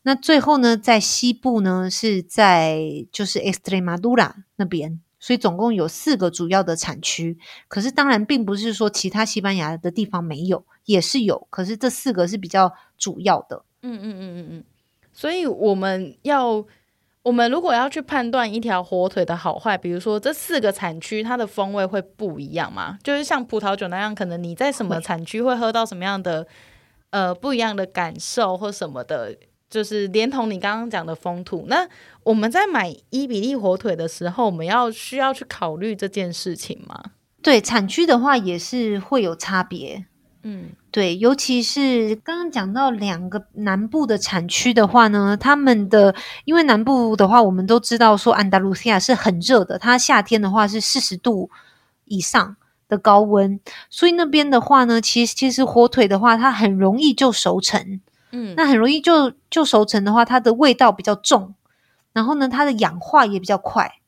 [0.02, 7.38] 那最后呢，在西部呢是在就是 Extremadura 那边，所以总共有四个主要的产区。
[7.68, 13.64] 可是当然并不是说其他西班牙的地方没有，也是有，可是这四个是比较主要的。
[13.82, 14.64] 嗯嗯嗯嗯嗯。
[15.22, 16.64] 所以我们要，
[17.22, 22.98] 我们如果要去判断一条火腿的好坏，比如说这四个产区它的风味会不一样吗？
[23.04, 26.44] 就是像葡萄酒那样，可能你在什么产区会喝到什么样的
[27.10, 29.36] 呃不一样的感受或什么的，
[29.70, 31.66] 就是连同你刚刚讲的风土。
[31.68, 31.88] 那
[32.24, 37.00] 我们在买伊比利火腿的时候，我们要需要去考虑这件事情吗？
[37.40, 40.04] 对，产区的话也是会有差别。
[40.42, 46.14] 嗯，对，尤其是刚刚讲到两个南部的产区的话呢，他们的
[46.44, 51.48] 因为南部的话，我们都知道说安达卢西亚是很热的，它夏天的话是四十度
[52.06, 52.56] 以上
[52.88, 58.00] 的高温，所以那边的话呢，其实其实火腿的话，它很容易就熟成。
[58.32, 61.54] 嗯，那很容易就就熟成的话，它的味道比较重，
[62.12, 64.00] 然后呢，它的氧化也比较快，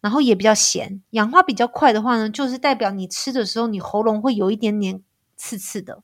[0.00, 1.02] 然后也比较咸。
[1.10, 5.00] 氧化比较快的话呢，就是代表你吃的时候，你喉咙会有一点点
[5.36, 6.02] 刺刺的，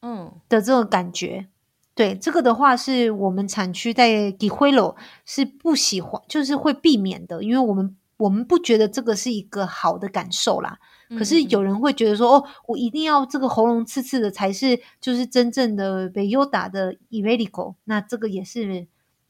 [0.00, 1.48] 嗯的这种感觉。
[1.94, 4.96] 对，这个的话是我们产区在 Guijuelo
[5.26, 10.78] 是不喜欢，就是会避免的，因为我们我们不觉得这个是一个好的感受啦。
[11.18, 18.86] 可是有人会觉得说，哦，我一定要这个喉咙刺刺的才是，就是真正的北优达的 Iberico，那这个也是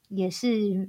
[0.07, 0.89] 也是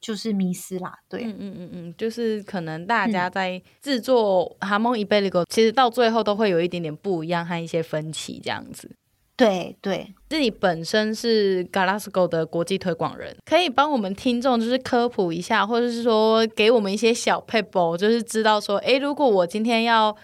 [0.00, 8.90] 就是迷思啦，对，嗯嗯嗯嗯，就是可能大家在制作 Jamón Ibérico，其实到最后都会有一点点不一样和一些分歧这样子。
[9.36, 20.14] 对对，自己本身是 Galasco 的国际推广人，可以帮我们听众就是科普一下，或者是说给我们一些小撇步，就是知道说，诶，如果我今天要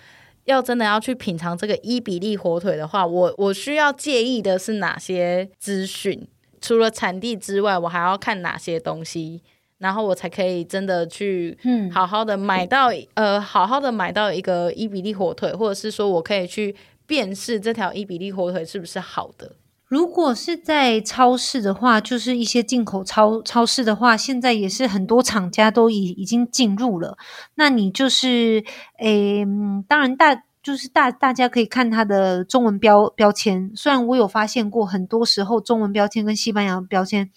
[0.44, 6.28] 要真的要去品尝这个伊比利火腿的话，我我需要介意的是哪些资讯？
[6.60, 9.42] 除了产地之外，我还要看哪些东西，
[9.78, 11.58] 然后我才可以真的去
[11.92, 16.76] 好好的买到、嗯、呃好好的买到一个伊比利火腿，或者是说我可以去。
[17.08, 19.54] 辨识这条伊比利火腿是不是好的？
[19.86, 27.16] 如果是在超市的话，就是一些进口超超市的话，现在也是很多厂家都已已经进入了。
[27.54, 28.64] 那你就是，
[28.98, 29.46] 诶，
[29.86, 33.70] 当然大就是大大家可以看它的中文标标签。
[33.76, 37.30] 虽然我有发现过，很多时候中文标签跟西班牙标签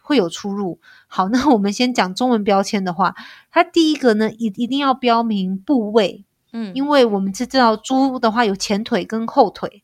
[0.00, 0.78] 会有出入。
[1.08, 3.16] 好， 那我们先讲中文标签的话，
[3.50, 6.24] 它第一个呢，一一定要标明部位。
[6.52, 9.82] 嗯，因为我们是知道猪的话有前腿跟后腿，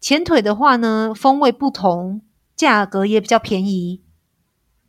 [0.00, 2.22] 前腿的话呢，风味不同，
[2.56, 4.00] 价格也比较便宜。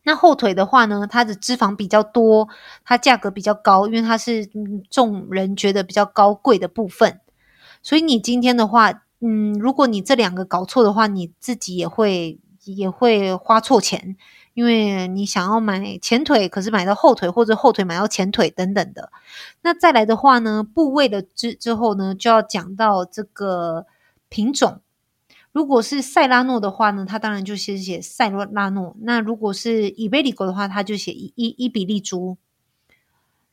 [0.04, 2.48] 那后腿的话呢，它的脂肪比较多，
[2.86, 4.50] 它价格比较高，因为它是
[4.90, 7.20] 众人觉得比较高贵的部分。
[7.84, 14.16] 所以你今天的话，嗯，如果你这两个搞错的话，你自己也会也会花错钱。
[14.60, 19.10] 因为你想要买前腿，可是买到后腿，或者后腿买到前腿等等的。
[19.62, 23.86] 那再来的话呢，部位的之之后呢，就要讲到这个
[24.28, 24.82] 品种。
[25.54, 28.98] 如果是塞拉诺的话呢，它当然就先写塞拉诺。
[29.00, 32.36] 那如果是伊贝利狗的话，它就写伊伊伊比利猪。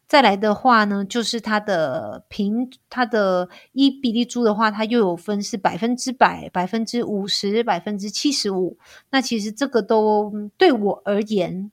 [0.09, 8.79] 再来的话呢，就是它的平，它的一比例猪的话，它又有分是百分之百、百分之五十、百分之七十五。
[9.11, 11.73] 那其实这个都对我而言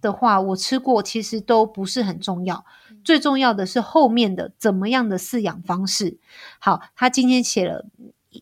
[0.00, 2.64] 的话，我吃过，其实都不是很重要。
[3.04, 6.18] 最重要的是后面的怎么样的饲养方式。
[6.58, 7.86] 好，他今天写了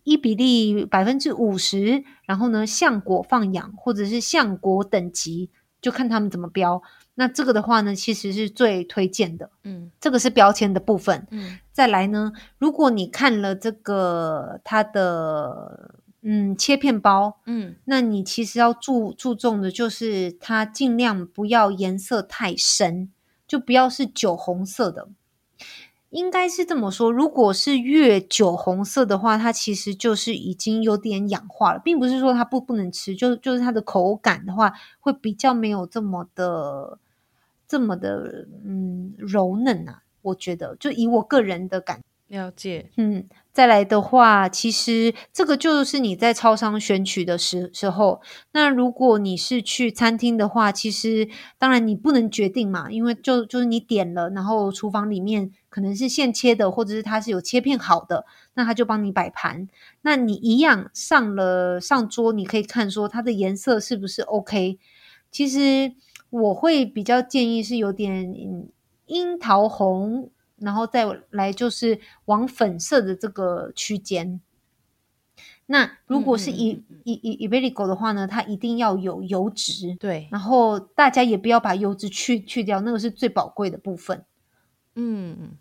[0.05, 5.51] 一比例百分之五十，然后呢，橡果放养或者是橡果等级，
[5.83, 6.83] 就看他们怎么标。
[7.21, 9.51] 那这个的话呢，其实是最推荐的。
[9.64, 11.27] 嗯，这个是标签的部分。
[11.33, 23.11] 嗯，再来呢，如果你看了这个它的嗯切片包，嗯，那你其实要注注重的就是它尽量不要颜色太深，
[23.49, 25.09] 就不要是酒红色的。
[26.11, 37.01] 应该是这么说，如果是越酒红色的话，它其实就是已经有点氧化了，并不是说它不不能吃，就就是它的口感的话会比较没有这么的。
[37.69, 48.21] 这么的嗯柔嫩啊，我觉得就以我个人的感了解，嗯，再来的话，其实这个就是你在超商选取的时时候，
[48.53, 59.66] 那如果你是去餐厅的话，其实当然你不能决定嘛，因为就就是你点了，然后厨房里面可能是现切的，或者是它是有切片好的，那他就帮你摆盘，
[60.03, 64.79] 那你一样上了上桌，你可以看说它的颜色是不是 OK，
[65.31, 65.95] 其实。
[66.31, 68.35] 我会比较建议是有点
[69.07, 74.41] 樱桃红，然后再来就是往粉色的这个区间。
[75.66, 80.26] 那如果是伊伊伊伊贝利狗的话呢，它一定要有油脂，对。
[80.31, 84.24] 然后大家也不要把油脂去去掉，那个是最宝贵的部分。
[84.95, 85.57] 嗯，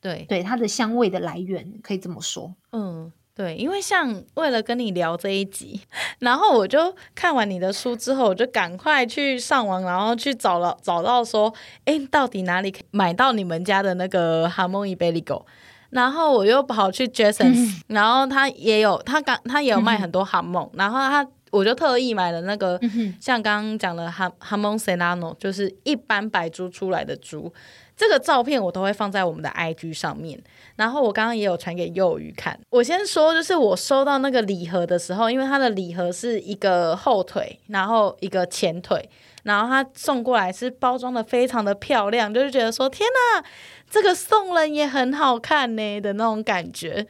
[0.00, 2.54] 对对，它的香味的来源可以这么说。
[2.72, 3.12] 嗯。
[3.38, 5.80] 对，因为像为了跟你聊这一集，
[6.18, 15.44] 然后我就看完你的书之后，我就赶快去上网，然后去找了找到说，哎，到底哪里可以买到你们家的那个 Jamón Ibérico？
[15.90, 22.80] 然后我又跑去 Jasons，然后他也有他刚他也有卖很多 Jamón，然后他我就特意买了那个，
[23.20, 27.54] 像刚刚讲的哈哈蒙塞拉诺，就是一般白猪出来的猪。
[27.96, 30.40] 这个照片我都会放在我们的 IG 上面，
[30.78, 32.56] 然后我刚刚也有传给幼鱼看。
[32.70, 39.10] 我先说，就是我收到那个礼盒的时候，因为它的礼盒是一个后腿，然后一个前腿，
[39.42, 43.44] 然后它送过来是包装的非常的漂亮，就是觉得说天哪，
[43.90, 47.04] 这个送人也很好看呢的那种感觉，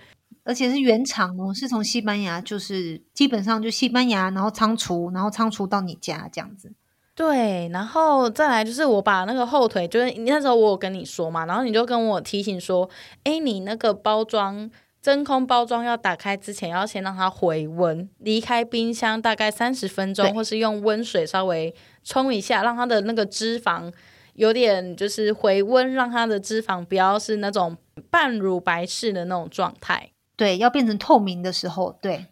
[0.44, 6.72] 而且是原厂哦，是从西班牙，就是基本上就西班牙，然后仓储，然后仓储到你家这样子。
[7.18, 12.88] 对，然后再来就是我把那个后腿，就是那时候我有跟你说嘛，然后你就跟我提醒说，
[13.24, 14.70] 哎，你那个包装
[15.02, 23.92] 真空包装要打开之前，要先让它回温，离开冰箱大概三十分钟，或是用温水稍微冲一下，让它的那个脂肪
[24.34, 27.76] 有点就是回温，让它的脂肪不要是那种
[28.10, 30.08] 半乳白式的那种状态。
[30.36, 32.26] 对，要变成透明的时候，对，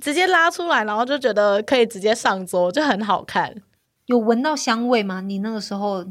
[0.00, 3.52] 直接拉出来，然后就觉得可以直接上桌，就很好看。
[4.08, 5.20] 有闻到香味吗？
[5.20, 6.02] 你那个时候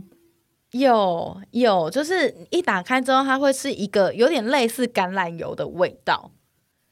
[0.71, 6.31] 有有，就是一打开之后，它会是一个有点类似橄榄油的味道。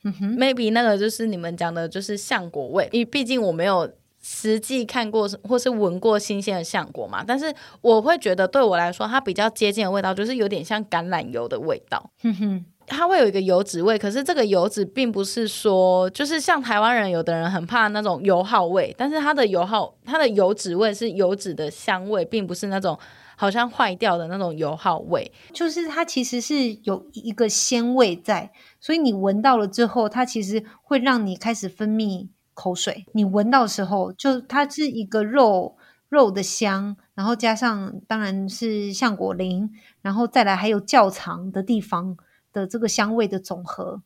[0.03, 2.89] 嗯哼，maybe 那个就是你们讲的，就是橡果味。
[2.91, 3.87] 因为毕竟我没有
[4.19, 12.09] 实际看过或是闻过新鲜的橡果嘛，但是我会觉得对我来说，它比较接近的味道，就是有点像橄榄油的味道。
[12.23, 12.65] 哼哼。
[12.87, 22.97] 它会有一个油脂味，可是这个油脂并不是说，就是像台湾人有的人很怕那种油耗味，但是它的油耗，它的油脂味是油脂的香味，并不是那种
[23.35, 33.05] 好像坏掉的那种油耗味，就是它其实是有一个鲜味在，所以你闻到了之后，它其实会让你开始分泌口水。
[33.13, 35.75] 你闻到的时候，就它是一个肉
[36.07, 39.69] 肉的香，然后加上当然是橡果林，
[40.01, 42.15] 然后再来还有窖藏的地方。
[42.55, 44.01] 的这个香味的总和，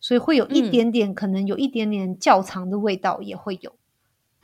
[0.00, 3.72] 所以会有一点点，嗯、可能有一点点较长的味道也会有。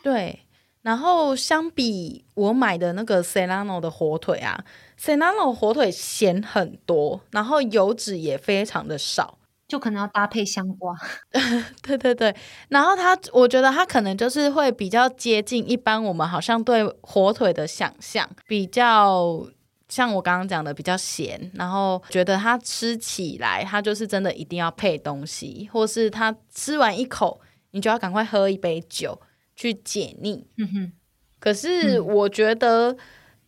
[0.00, 0.42] 对，
[0.82, 4.64] 然后相比我买的那个 Serrano 的火腿啊
[4.96, 10.96] ，Serrano 火腿咸很多，然后油脂也非常的少，就可能要搭配香瓜。
[11.82, 12.34] 对对对，
[12.68, 19.44] 然后它，我觉得它可能就是会比较接近一般我们好像对火腿的想象，比较。
[19.88, 29.20] 像我刚刚讲的比较咸，然后觉得它吃起来，它就是真的一定要配东西，或是它吃完一口，你就要赶快喝一杯酒
[29.56, 30.46] 去解腻。
[30.58, 30.92] 嗯哼。
[31.40, 32.96] 可是我觉得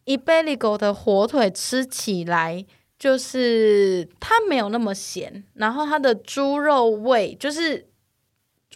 [0.06, 2.64] Iberico 的火腿吃起来
[2.98, 7.89] 就是它没有那么咸，然后它的猪肉味就是。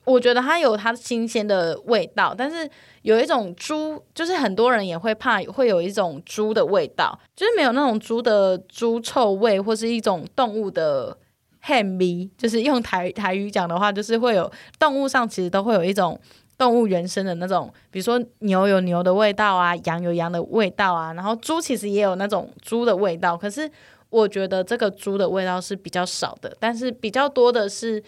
[0.04, 2.68] 我觉得它有它新鲜的味道，但是
[3.02, 11.16] 有一种猪，就是很多人也会怕，会有一种猪的味道，就是没有那种猪的猪臭味，或是一种动物的
[11.60, 16.20] 汗味，就是用台台语讲的话，就是会有动物上其实都会有一种
[16.58, 23.70] 动物原生的那种，比如说牛有牛的味道啊，羊有羊的味道啊，然后猪其实也有那种猪的味道，可是
[24.10, 28.02] 我觉得这个猪的味道是比较少的，但是比较多的是。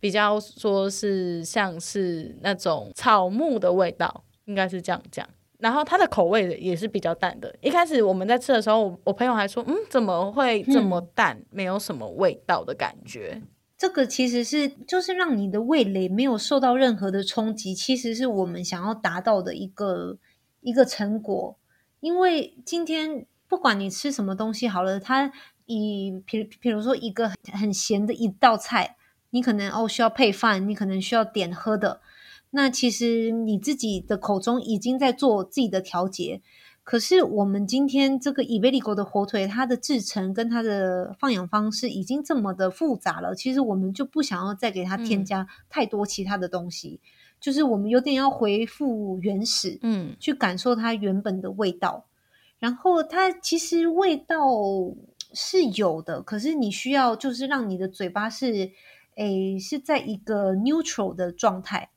[0.00, 5.28] 比较说是像是那种草木的味道，应该是这样讲。
[5.58, 7.52] 然后它的口味也是比较淡的。
[7.60, 11.36] 一开始我们在吃的时候，我我朋友还说：“嗯，怎么会这么淡？
[11.36, 13.42] 嗯，没有什么味道的感觉。”
[13.76, 20.18] 这个其实是就是让你的味蕾没有受到任何的冲击，其实是我们想要达到的一个
[20.60, 21.56] 一个成果。
[21.98, 25.32] 因为今天不管你吃什么东西好了，它
[25.66, 28.94] 以比比如说一个很咸的一道菜。
[29.30, 32.00] 你可能哦需要配饭，你可能需要点喝的，
[32.50, 36.40] 那其实你自己的口中已经在做自己的调节。
[36.82, 47.06] 可是我们今天这个 Iberico 的火腿，它的制成跟它的放养方式已经这么的复杂了，其实我们就不想要再给它添加太多其他的东西，嗯、
[47.38, 52.06] 就是我们有点要回复原始，嗯，去感受它原本的味道。
[52.58, 54.38] 然后它其实味道
[55.34, 58.70] 是有的，可是你需要就是让你的嘴巴是。
[59.18, 61.90] 诶，是在一个 neutral 的状态，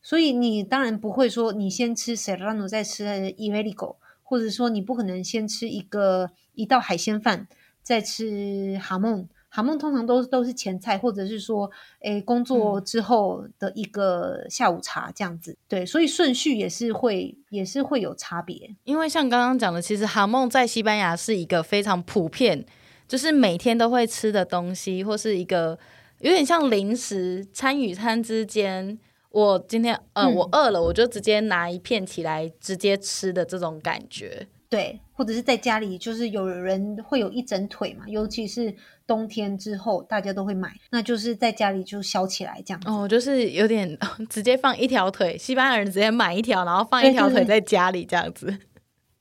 [0.00, 3.04] 所以你当然不会说你先吃 Serrano 再吃
[3.36, 7.48] Iberico，或者说你不可能先吃一个一道海鲜饭
[7.82, 9.26] 再吃 Jamón。
[9.52, 11.68] Jamón 通常都都是前菜，或者是说，
[12.02, 15.50] 诶，工作之后的一个下午茶这样子。
[15.50, 18.76] 嗯、对，所以顺序也是会也是会有差别。
[18.84, 22.64] 因为像刚刚讲的，其实 Jamón 在西班牙是一个非常普遍，
[23.08, 25.76] 就是每天都会吃的东西，或是一个。
[26.20, 28.98] 有点像零食，餐与餐之间，
[29.30, 34.46] 我今天呃，嗯、我饿了，我就直接拿一片起来直接吃的这种感觉。
[34.68, 38.72] 对，或者是在家里，就是有人会有一整腿嘛，尤其是
[39.06, 42.88] 冬天之后，大家都会买，那就是在家里就削起来这样子。
[42.88, 43.98] 哦，就是有点
[44.30, 48.58] 直接放一条腿，西班牙人直接买一条，然后放一条腿在家里这样子。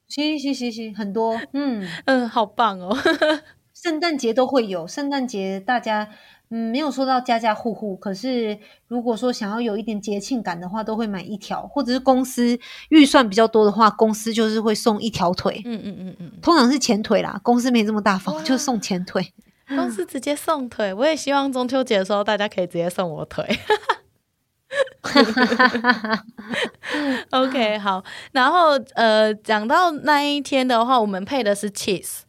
[0.07, 2.95] 行行行行，很多，嗯 嗯，好棒哦。
[3.73, 6.09] 圣诞节都会有，圣诞节大家。
[6.51, 12.57] 嗯，没有说到家家户户，可是如果说想要有一点节庆感的话，都会买一条，或者是公司
[12.89, 15.61] 预算比较多的话，公司就是会送一条腿。
[15.65, 19.31] 嗯嗯嗯嗯，通常是前腿啦，公司没这么大方，就送前腿。
[19.69, 23.45] 公司直接送腿，我也希望中秋节的时候大家可以直接送我腿。
[27.31, 32.21] OK，好，然后呃，讲到那一天的话，我们配的是 cheese。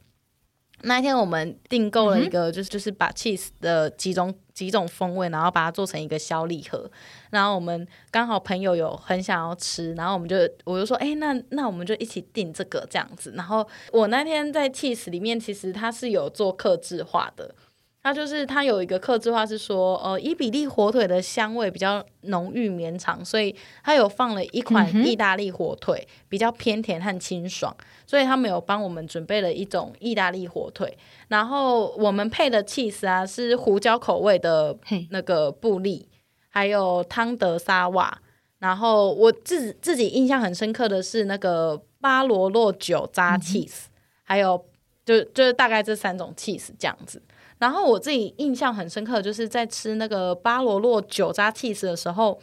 [0.83, 6.91] 那一天我们订购了一个，就是就是把 cheese 的几种几种风味，然后把它做成一个小礼盒。
[7.31, 13.33] 然后我们刚好朋友有很想要吃，然后我们就我就说，哎，那那我们就一起订这个这样子。
[13.37, 17.55] 然后我那天在 cheese 里面，其实它是有做客制化的。
[18.03, 27.77] 它就是它有一个客制化是说，呃，伊比利火腿的香味比较浓郁绵长，所以它有放了一款意大利火腿，嗯、比较偏甜和清爽，
[28.07, 30.97] 所以他们有帮我们准备了一种意大利火腿，
[31.29, 34.75] 然后我们配的 cheese 啊是胡椒口味的
[35.11, 36.09] 那个布利，
[36.49, 38.19] 还有汤德沙瓦，
[38.61, 43.91] 然后我自自己印象很深刻的是那个巴罗洛酒渣 cheese，嗯、
[44.25, 44.65] 还有
[45.05, 47.21] 就就是大概这三种 cheese 这样子。
[47.61, 52.41] 然后我自己印象很深刻，就是在吃那个巴罗洛酒渣 cheese 的时候，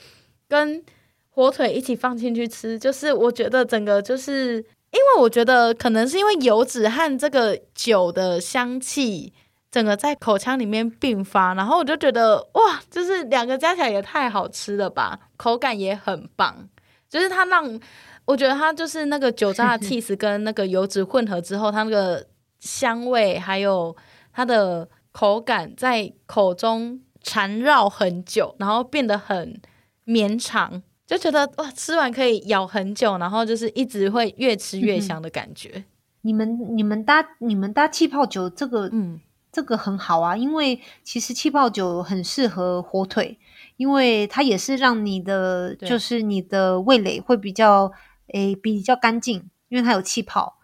[0.47, 0.83] 跟
[1.31, 4.57] 火腿一起放进去吃，就是我觉得整个就是，
[4.91, 9.33] 因为我觉得可能是因为油脂和这个酒的香气，
[9.71, 16.69] 整个在口腔里面并发，然后我就觉得哇，就是两个加起来也太好吃了吧，口感也很棒，
[17.09, 17.79] 就是它让
[18.25, 22.23] 我觉得它就是那个酒渣的起司跟那个油脂混合之后，它那个
[22.59, 23.95] 香味还有
[24.31, 24.87] 它的。
[25.17, 29.59] 口感在口中缠绕很久，然后变得很
[30.03, 35.71] 绵长，就觉得哇，吃完可以咬很久，然后就是一直会越吃越香的感觉。
[35.73, 35.85] 嗯、
[36.21, 39.19] 你们你们搭你们搭气泡酒这个，嗯，
[39.51, 43.39] 这个很好啊，因为其实气泡酒很适合火腿，
[43.77, 47.91] 因为它也是让你的就是你的味蕾会比较
[48.33, 50.59] 诶比较干净，因为它有气泡。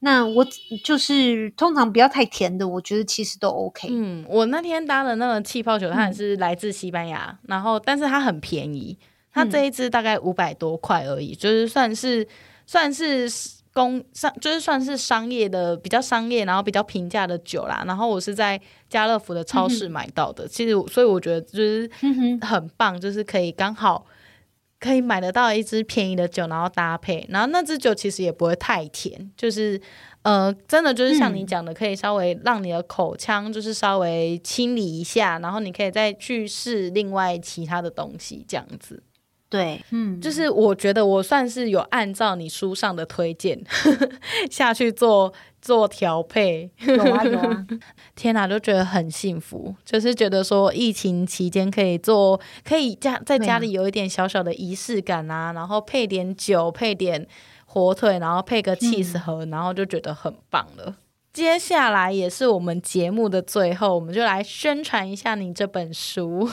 [0.00, 0.46] 那我
[0.84, 3.88] 就是通常不要太甜的，我觉得其实都 OK。
[3.90, 8.96] 嗯，我那天搭的那个气泡酒，它也是来自西班牙，嗯、然后但是它很便宜，
[9.32, 12.24] 它这一支大概五百多块而已，嗯、就是算是
[12.64, 13.28] 算是
[13.72, 17.82] 工商，就是算是商业的比较商业，然后比较平价的酒啦。
[17.84, 21.90] 然后我是在家乐福的超市买到的，嗯、其实所以我觉得就是
[22.40, 24.06] 很棒，就是可以刚好。
[24.80, 29.80] 可以买得到一支便宜的酒，然后搭配，然后那支酒其实也不会太甜，就是
[30.22, 39.02] 呃，真的就是像你讲的，可以稍微让你的口腔就是稍微清理一下，然后你可以再去试另外其他的东西，这样子。
[39.50, 43.58] 对，嗯，就是我觉得我算是有按照你书上的推荐
[44.50, 45.32] 下去做
[45.62, 47.66] 做调配，有啊有啊，
[48.14, 57.26] 天哪，就觉得很幸福，就是觉得说疫情期间可以做，可以家在家里有一点小小的仪式感啊，然后配点酒，配点
[57.64, 60.94] 火腿，然后配个 cheese 盒，嗯、然后就觉得很棒了。
[61.32, 66.48] 接下来也是我们节目的最后，我们就来宣传一下你这本书。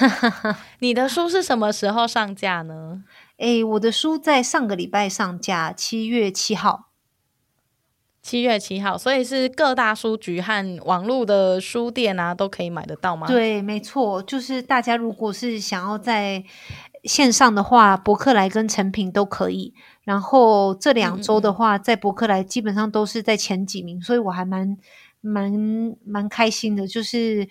[0.80, 3.02] 你的书是什么时候上架呢？
[3.38, 6.88] 诶，我的书在上个礼拜上架，七月七号。
[8.22, 13.26] 七月七号，所以是各大书局和网络的书店啊，都可以买得到吗？
[13.26, 16.44] 对，没错，就是大家如果是想要在
[17.04, 19.74] 线上的话，博客来跟成品都可以。
[20.04, 24.76] 然后这两周的话，嗯、在博客来基本上都是在前几名，所以我还蛮
[25.20, 25.52] 蛮
[26.04, 26.86] 蛮开心的。
[26.86, 27.48] 就是，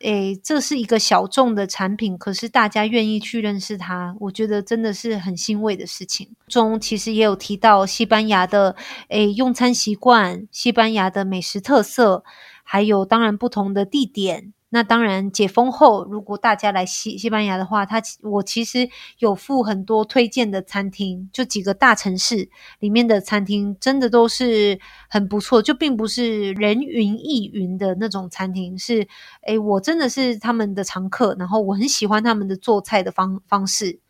[0.00, 6.34] 诶，这是一个小众的产品，可是大家愿意去认识它，我觉得真的是很欣慰的事情。
[6.46, 8.74] 中其实也有提到西班牙的
[9.08, 12.24] 诶用餐习惯、西班牙的美食特色，
[12.62, 14.52] 还有当然不同的地点。
[14.70, 18.88] 那当然，解封后，如果大家来西西班牙的话，他我其实
[19.18, 29.08] 有附很多推荐的餐厅，就几个大城市里面的餐厅，真的都是很不错，就并不是人云亦云的那种餐厅，是
[29.46, 34.00] 诶，我真的是他们的常客，然后我很喜欢他们的做菜的方方式，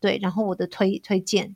[0.00, 1.54] 对，然后我的推推荐。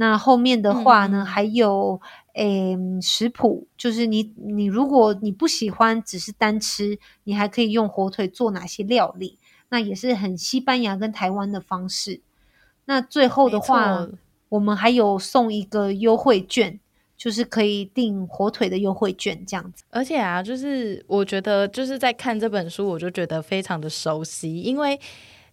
[0.00, 2.00] 那后面的话呢，嗯、还有
[2.34, 9.38] 诶食谱，就是你你如果你不喜欢只是单吃，你还可以用火腿做哪些料理，
[9.70, 12.20] 那也是很西班牙跟台湾的方式。
[12.84, 14.06] 那最后的话，
[14.50, 16.78] 我们还有送一个优惠券，
[17.16, 19.82] 就是可以订火腿的优惠券这样子。
[19.90, 25.00] 而且啊，就是我觉得就是在看这本书，我就觉得非常的熟悉，因为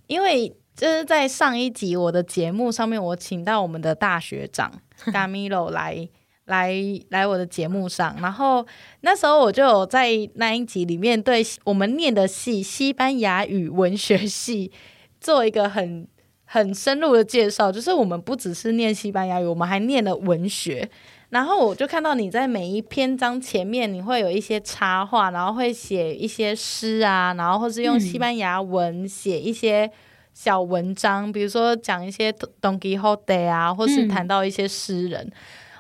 [0.05, 4.71] 因为就是在上一集我的节目上面，我请到我们的大学长
[5.05, 6.09] Camilo 来。
[6.47, 6.75] 来
[7.09, 8.63] 来我的节目上，然后
[9.01, 14.71] 那时候我就有在那一集里面对我们念的系西班牙语文学系
[15.19, 16.07] 做一个很
[16.43, 20.87] 很深入的介绍，就是我们不只是念西班牙语，我们还念了文学。
[21.29, 29.89] 然后我就看到你在每一篇章前面，你会有一些插画，然后会写一些诗啊，然后或是用西班牙文写一些
[30.35, 32.31] 小文章，比如说讲一些
[32.61, 35.31] Don Quixote 啊，或是谈到一些诗人。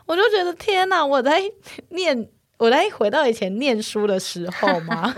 [0.07, 1.05] 我就觉得天哪！
[1.05, 1.41] 我在
[1.89, 5.13] 念，我在回到以前念书的时候吗？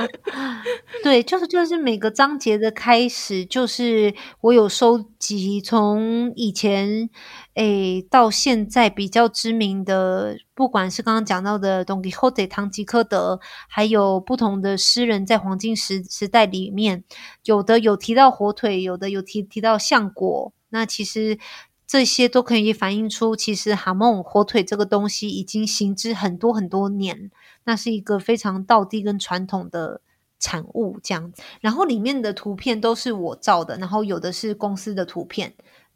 [1.04, 7.08] 对，就是就是每个章节的开始，就是我有收集从以前
[7.54, 17.04] 诶到现在比较知名的，不管是刚刚讲到的 Don Quixote 唐吉诃德，还有不同的诗人在黄金时时代里面，
[17.44, 21.38] 有的有提到火腿，有的有提提到橡果，那其实。
[21.84, 27.30] 这些都可以反映出，其实哈梦火腿这个东西已经行之很多很多年，
[27.64, 30.00] 那是一个非常道地跟传统的
[30.38, 31.30] 产物这样。
[31.60, 35.52] 然后里面的图片都是我照的，然后有的是公司的图片，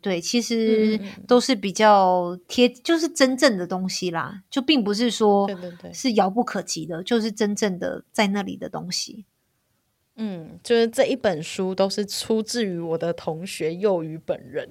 [0.07, 5.50] 对，其实都是比较贴，就是真正的东西啦，就并不是说
[5.92, 9.24] 是遥不可及的，就是真正的在那里的东西。
[10.14, 14.70] 嗯，就是这一本书都是出自于我的同学幼鱼本人。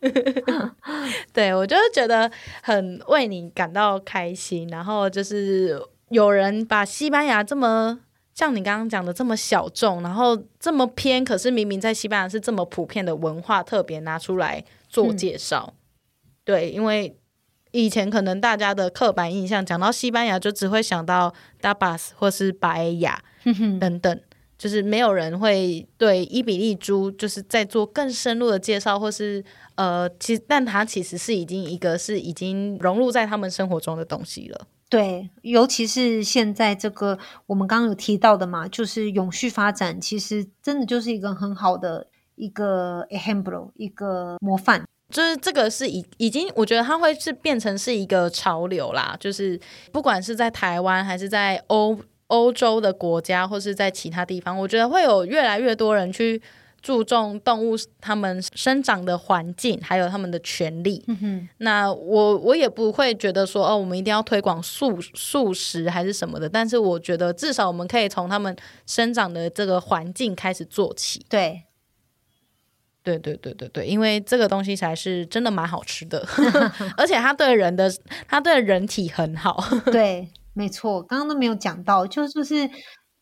[1.34, 8.00] 对，我就是觉得很为你感到开心，然后就是有人把西班牙这么
[8.40, 15.74] 像你刚刚讲的这么小众，然后这么偏，可是明明在西班牙是这么普遍的文化，特别拿出来做介绍。
[15.74, 15.76] 嗯、
[16.42, 17.14] 对，因为
[17.72, 23.22] 以前可能大家的刻板印象讲到西班牙，就只会想到 tapas 或是巴埃亚
[23.78, 24.20] 等等。
[24.56, 34.66] 就是没有人会对伊比利猪就是在做更深入的介绍，或是呃，其实但它其实是已经一个是已经融入在他们生活中的东西了。
[34.90, 44.84] 对，尤其是现在这个我们刚刚有提到的嘛，就是永续发展，其实真的就是一个很好的一个 ejemplo，一个模范。
[45.08, 49.16] 就是这个是已已经，我觉得它会是变成是一个潮流啦。
[49.18, 49.58] 就是
[49.90, 51.98] 不管是在台湾还是在欧。
[52.30, 56.40] 欧洲的国家，或是在其他地方，我觉得会有越来越多人去
[56.82, 61.04] 注重动物它们生长的环境，还有它们的权利。
[61.08, 66.48] 嗯哼，那我我也不会觉得说哦，我们一定要推广素素食还是什么的。
[66.48, 68.56] 但是我觉得至少我们可以从它们
[68.86, 71.24] 生长的这个环境开始做起。
[71.28, 71.64] 对，
[73.02, 76.26] 对对对对对，因为这个东西才是真的蛮好吃的，
[76.96, 77.92] 而且它对人的
[78.26, 79.62] 它对人体很好。
[79.86, 80.28] 对。
[80.52, 82.68] 没错，刚刚都没有讲到，就就是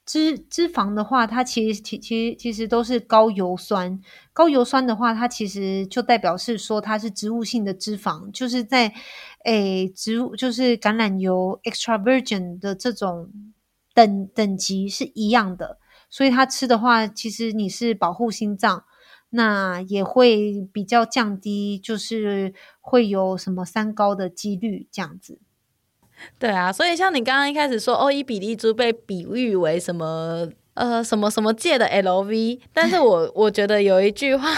[0.09, 4.01] 脂脂肪的话，它其实其其实其实都是高油酸。
[4.33, 8.95] 高油酸的话，它其实就代表是说它是植物性的脂肪，就是在
[9.45, 13.31] 诶植物就是橄榄油 extra virgin 的这种
[13.93, 15.79] 等等级是一样的，
[16.09, 18.85] 所以它吃的话，其实你是保护心脏，
[19.29, 25.39] 那也会比较降低，就是会有什么三高的几率这样子。
[26.39, 34.49] 对啊，所以像你刚刚一开始说，哦，伊比利猪被比喻为什么呃什么什么界的 LV，但是我 我觉得有一句话，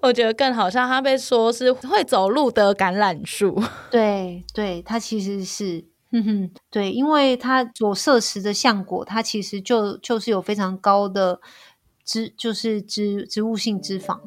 [0.00, 3.62] 我觉得更好像他被说是会走路的橄榄树。
[3.90, 11.40] 对对，它其实是，哼哼，对，因为它所摄食的橡果，它其实就就是有非常高的
[12.04, 14.18] 脂，就是植植物性脂肪。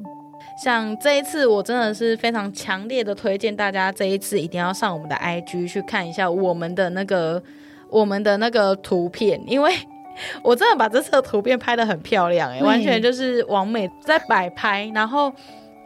[0.62, 7.42] 像这一次，我真的是非常强烈的推荐大家，这一次一定要上我们的 IG 去看一下我们的那个
[7.90, 9.74] 我们的那个图片，因为
[10.44, 14.92] 我真的把这次的图片拍的很漂亮，欸，完全就是完美在摆拍。
[14.94, 15.32] 然后，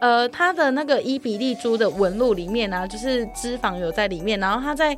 [0.00, 4.96] 呃，它的那个伊比利猪的纹路里面呢，啊，就是脂肪有在里面，然后它在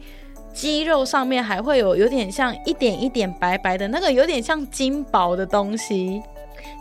[0.55, 6.23] 肌肉上面还会有有点像一点一点白白的那个，有点像金箔的东西。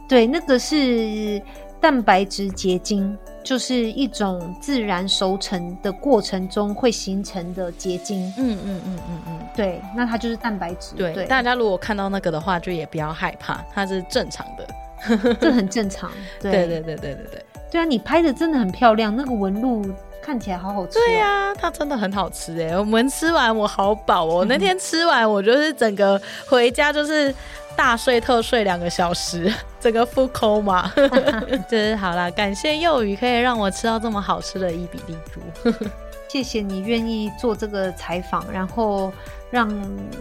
[0.08, 1.41] 对，那个是。
[1.80, 8.26] 蛋白质结晶就是一种自然熟成的过程中会形成的结晶。
[8.38, 10.96] 嗯嗯嗯嗯嗯，对，那它就是蛋白质。
[10.96, 16.12] 对，对大家如果看到那个的话，就也不要害怕，它是正常的， 这很正常。
[16.42, 17.46] 对对对对对对对。
[17.72, 19.86] 对啊，你拍的真的很漂亮，那个纹路
[20.24, 21.02] 看起来好好吃喔。
[21.06, 22.76] 对啊，它真的很好吃哎！
[22.76, 27.32] 我们吃完我好饱喔，我那 天吃完我就是整个回家就是。
[27.76, 30.90] 大睡特睡两个小时， 这个 full coma。
[31.70, 35.72] 就是好啦，感谢幼鱼可以让我吃到这么好吃的伊比利猪。
[36.28, 39.14] 谢谢你愿意做这个采访，然后
[39.52, 39.70] 让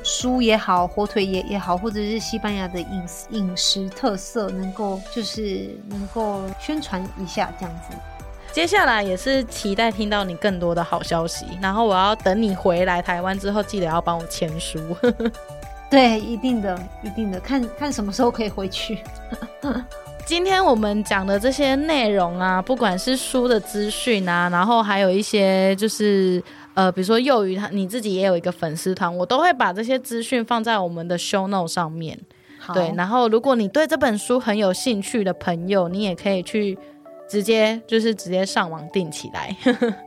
[0.04, 7.96] 书也好，火腿也也好，或者是西班牙的饮饮食特色能够就是能够宣传一下这样子。
[8.52, 14.78] 接下来也是期待听到你更多的好消息，然后我要等你回来台湾之后，记得要帮我签书。
[15.94, 18.98] 对，一定的，一定的，看看什么时候可以回去。
[20.26, 26.42] 今天我们讲的这些内容啊，不管是书的资讯啊，然后还有一些就是
[26.74, 32.18] 呃，比如说幼鱼他你自己也有一个粉丝团，我都会把这些资讯放在我们的 show note 上面。
[32.72, 36.76] 对，然后如果你对这本书很有兴趣的朋友，你也可以去
[37.28, 39.56] 直接就是直接上网订起来。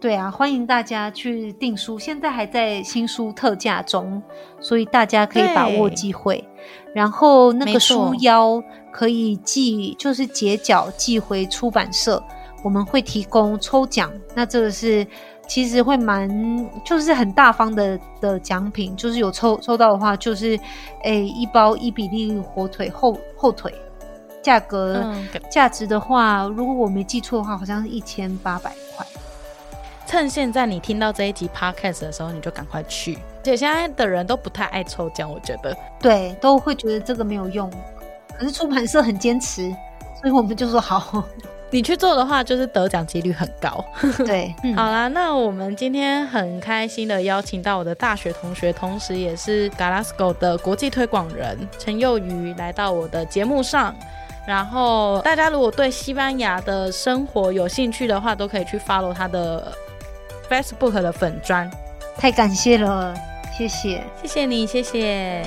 [0.00, 4.22] 对啊，欢迎大家去订书，现在还在新书特价中，
[4.60, 6.46] 所以大家可以把握机会。
[6.94, 12.22] 然后那个书腰可以寄，就是截角寄回出版社，
[12.62, 14.12] 我们会提供抽奖。
[14.36, 15.04] 那这个是
[15.48, 16.28] 其实会蛮，
[16.84, 20.56] 就是很大方的的奖品，就是有抽抽到的话，就是
[21.02, 23.74] 诶一包伊比利火腿后后腿，
[24.40, 29.04] 价格、嗯、价值的话，如果我没记错的话，好像是一千八百块。
[30.08, 33.18] 趁现在你听到这一集 podcast 的时候，你就赶快去。
[33.40, 37.70] 而且现在的人都不太爱抽奖，我觉得，对，都会觉得这个没有用。
[38.38, 39.68] 可是出版社很坚持，
[40.18, 41.22] 所以我们就说好，
[41.68, 43.84] 你去做的话，就是得奖几率很高。
[44.24, 53.94] 对， 嗯、好啦，那我们今天很开心的邀请到我的大学同学，同时也是 Galasco 的国际推广人陈佑瑜来到我的节目上。
[54.46, 59.70] 然后大家如果对西班牙的生活有兴趣的话，都可以去 follow 他的。
[60.48, 61.70] Facebook 的粉砖，
[62.16, 63.14] 太感谢了，
[63.56, 65.44] 谢谢，谢谢你，谢谢。